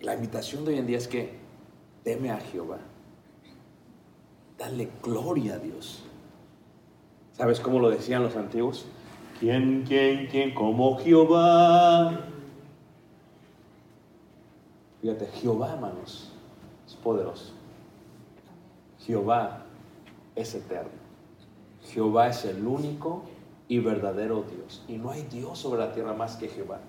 [0.00, 1.38] La invitación de hoy en día es que
[2.02, 2.78] teme a Jehová.
[4.58, 6.04] Dale gloria a Dios.
[7.32, 8.86] ¿Sabes cómo lo decían los antiguos?
[9.38, 12.26] ¿Quién, quién, quién como Jehová?
[15.00, 16.30] Fíjate, Jehová, hermanos,
[16.86, 17.52] es poderoso.
[19.00, 19.64] Jehová
[20.34, 20.90] es eterno.
[21.82, 23.24] Jehová es el único
[23.68, 24.82] y verdadero Dios.
[24.88, 26.80] Y no hay Dios sobre la tierra más que Jehová.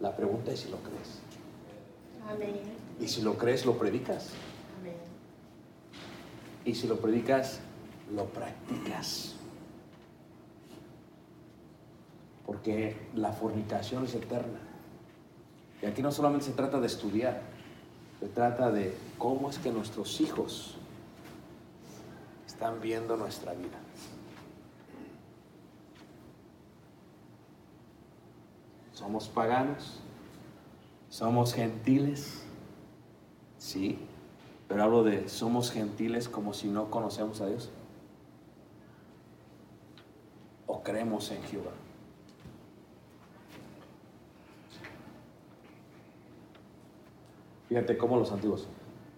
[0.00, 1.20] La pregunta es si lo crees.
[2.28, 2.60] Amén.
[2.98, 4.30] Y si lo crees, lo predicas.
[4.80, 4.94] Amén.
[6.64, 7.60] Y si lo predicas,
[8.14, 9.34] lo practicas.
[12.46, 14.60] Porque la fornicación es eterna.
[15.82, 17.42] Y aquí no solamente se trata de estudiar,
[18.20, 20.76] se trata de cómo es que nuestros hijos
[22.46, 23.78] están viendo nuestra vida.
[28.92, 30.00] Somos paganos,
[31.08, 32.42] somos gentiles,
[33.56, 33.98] sí,
[34.68, 37.70] pero hablo de somos gentiles como si no conocemos a Dios.
[40.66, 41.72] O creemos en Jehová.
[47.70, 48.66] Fíjate cómo los antiguos.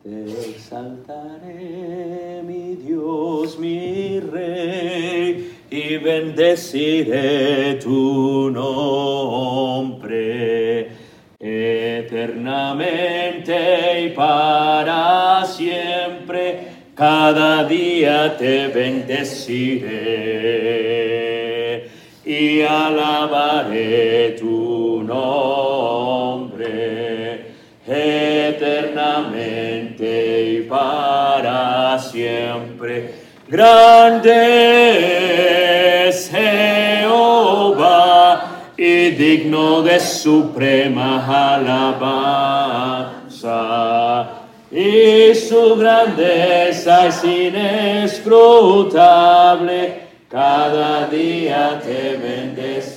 [0.03, 10.11] Te exaltaré, mi Dios, mi Rey, y bendeciré tu nombre
[11.41, 16.59] eternamente y para siempre.
[16.95, 19.89] Cada día te bendeciré
[22.27, 25.82] y alabaré tu nombre
[30.73, 33.15] para siempre.
[33.47, 34.39] Grande
[36.09, 37.93] es Jehová
[38.75, 43.21] y digno de suprema alabanza.
[44.71, 50.01] Y su grandeza es inescrutable,
[50.31, 52.92] cada día te bendeciré.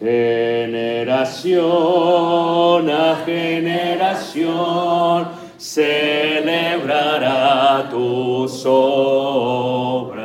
[0.00, 1.58] Generación
[2.88, 5.26] a generación
[5.58, 10.22] celebrará tus obras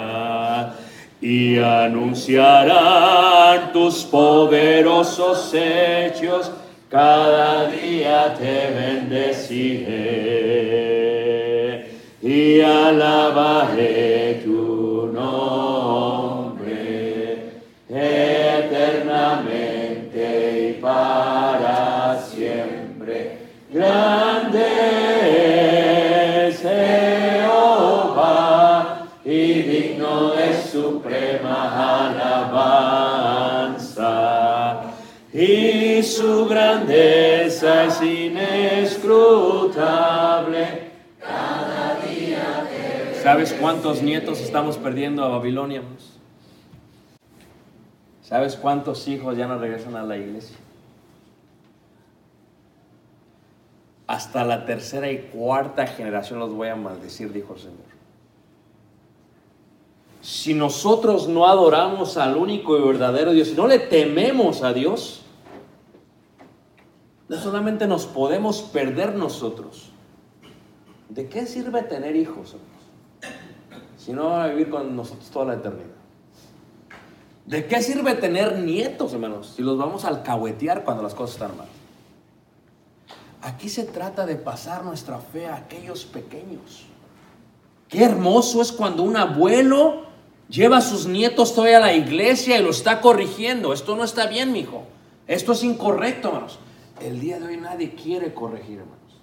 [1.19, 6.51] y anunciarán tus poderosos hechos.
[6.87, 10.03] Cada día te bendeciré
[12.21, 14.72] y alabaré tu
[23.73, 24.61] Grande
[26.47, 28.29] es Jehová
[29.25, 32.05] y digno de suprema
[33.65, 34.81] alabanza.
[35.33, 40.93] Y su grandeza es inescrutable,
[43.23, 45.81] ¿Sabes cuántos nietos estamos perdiendo a Babilonia?
[48.21, 50.57] ¿Sabes cuántos hijos ya no regresan a la iglesia?
[54.07, 57.93] Hasta la tercera y cuarta generación los voy a maldecir, dijo el Señor.
[60.21, 65.21] Si nosotros no adoramos al único y verdadero Dios, si no le tememos a Dios,
[67.27, 69.89] no solamente nos podemos perder nosotros.
[71.09, 72.55] ¿De qué sirve tener hijos?
[73.97, 75.87] Si no van a vivir con nosotros toda la eternidad.
[77.45, 79.53] ¿De qué sirve tener nietos, hermanos?
[79.55, 81.67] Si los vamos a alcahuetear cuando las cosas están mal.
[83.43, 86.85] Aquí se trata de pasar nuestra fe a aquellos pequeños.
[87.89, 90.05] Qué hermoso es cuando un abuelo
[90.47, 93.73] lleva a sus nietos todavía a la iglesia y lo está corrigiendo.
[93.73, 94.83] Esto no está bien, mijo.
[95.27, 96.57] Esto es incorrecto, hermanos.
[97.01, 99.21] El día de hoy nadie quiere corregir, hermanos.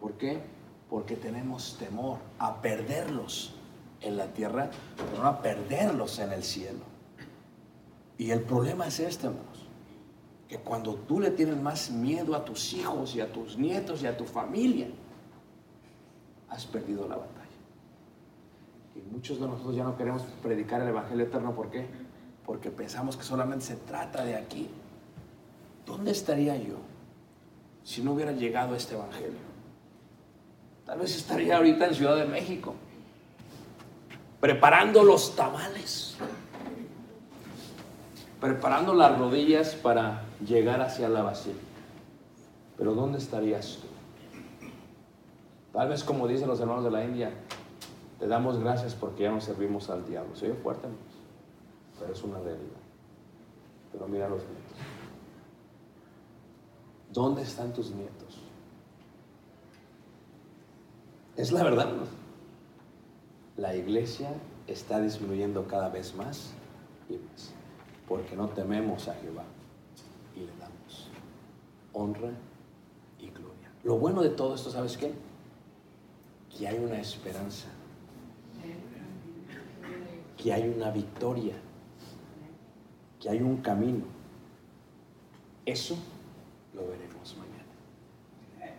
[0.00, 0.40] ¿Por qué?
[0.88, 3.52] Porque tenemos temor a perderlos
[4.00, 6.84] en la tierra, pero no a perderlos en el cielo.
[8.16, 9.51] Y el problema es este, hermanos
[10.52, 14.06] que cuando tú le tienes más miedo a tus hijos y a tus nietos y
[14.06, 14.86] a tu familia,
[16.50, 17.38] has perdido la batalla.
[18.94, 21.86] Y muchos de nosotros ya no queremos predicar el Evangelio eterno, ¿por qué?
[22.44, 24.68] Porque pensamos que solamente se trata de aquí.
[25.86, 26.76] ¿Dónde estaría yo
[27.82, 29.40] si no hubiera llegado este Evangelio?
[30.84, 32.74] Tal vez estaría ahorita en Ciudad de México,
[34.38, 36.18] preparando los tamales
[38.42, 41.62] preparando las rodillas para llegar hacia la basílica.
[42.76, 43.86] Pero ¿dónde estarías tú?
[45.72, 47.30] Tal vez como dicen los hermanos de la India,
[48.18, 50.34] te damos gracias porque ya no servimos al diablo.
[50.34, 51.14] Se oye fuerte, hermanos,
[52.00, 52.82] pero es una realidad.
[53.92, 54.76] Pero mira los nietos.
[57.12, 58.40] ¿Dónde están tus nietos?
[61.36, 61.92] Es la verdad.
[63.56, 64.30] La iglesia
[64.66, 66.52] está disminuyendo cada vez más
[67.08, 67.52] y más
[68.12, 69.44] porque no tememos a Jehová
[70.36, 71.08] y le damos
[71.94, 72.28] honra
[73.18, 73.72] y gloria.
[73.84, 75.14] Lo bueno de todo esto, ¿sabes qué?
[76.54, 77.68] Que hay una esperanza,
[80.36, 81.54] que hay una victoria,
[83.18, 84.04] que hay un camino.
[85.64, 85.96] Eso
[86.74, 88.74] lo veremos mañana.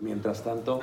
[0.00, 0.80] Mientras tanto,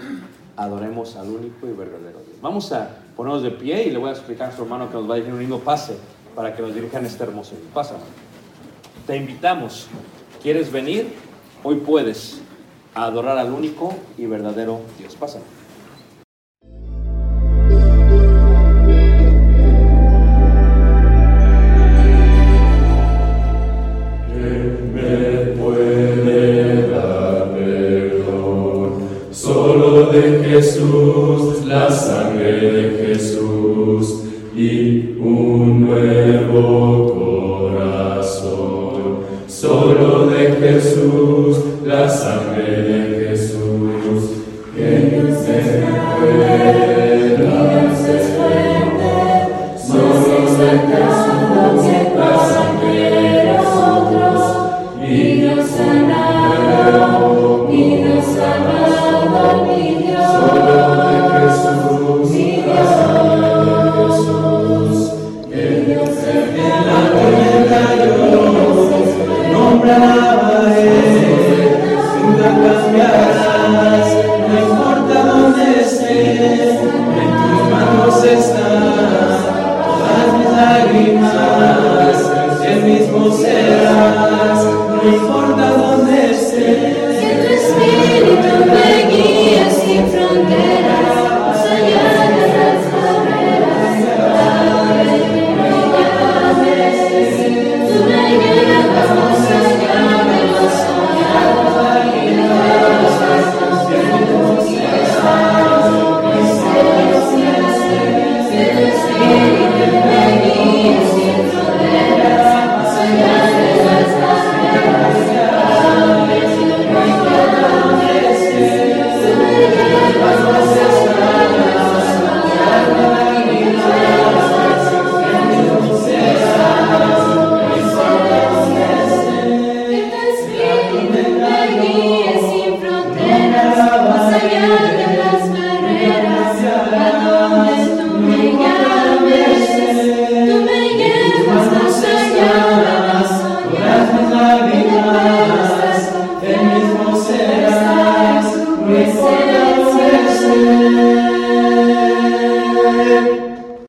[0.56, 2.40] adoremos al único y verdadero Dios.
[2.44, 5.10] Vamos a ponernos de pie y le voy a explicar a nuestro hermano que nos
[5.10, 5.98] va a decir un lindo pase
[6.34, 7.54] para que nos dirijan este hermoso.
[7.74, 7.96] Pasa.
[9.06, 9.88] Te invitamos.
[10.42, 11.16] ¿Quieres venir?
[11.62, 12.40] Hoy puedes
[12.96, 15.18] a adorar al único y verdadero Dios.
[15.18, 15.40] Pasa.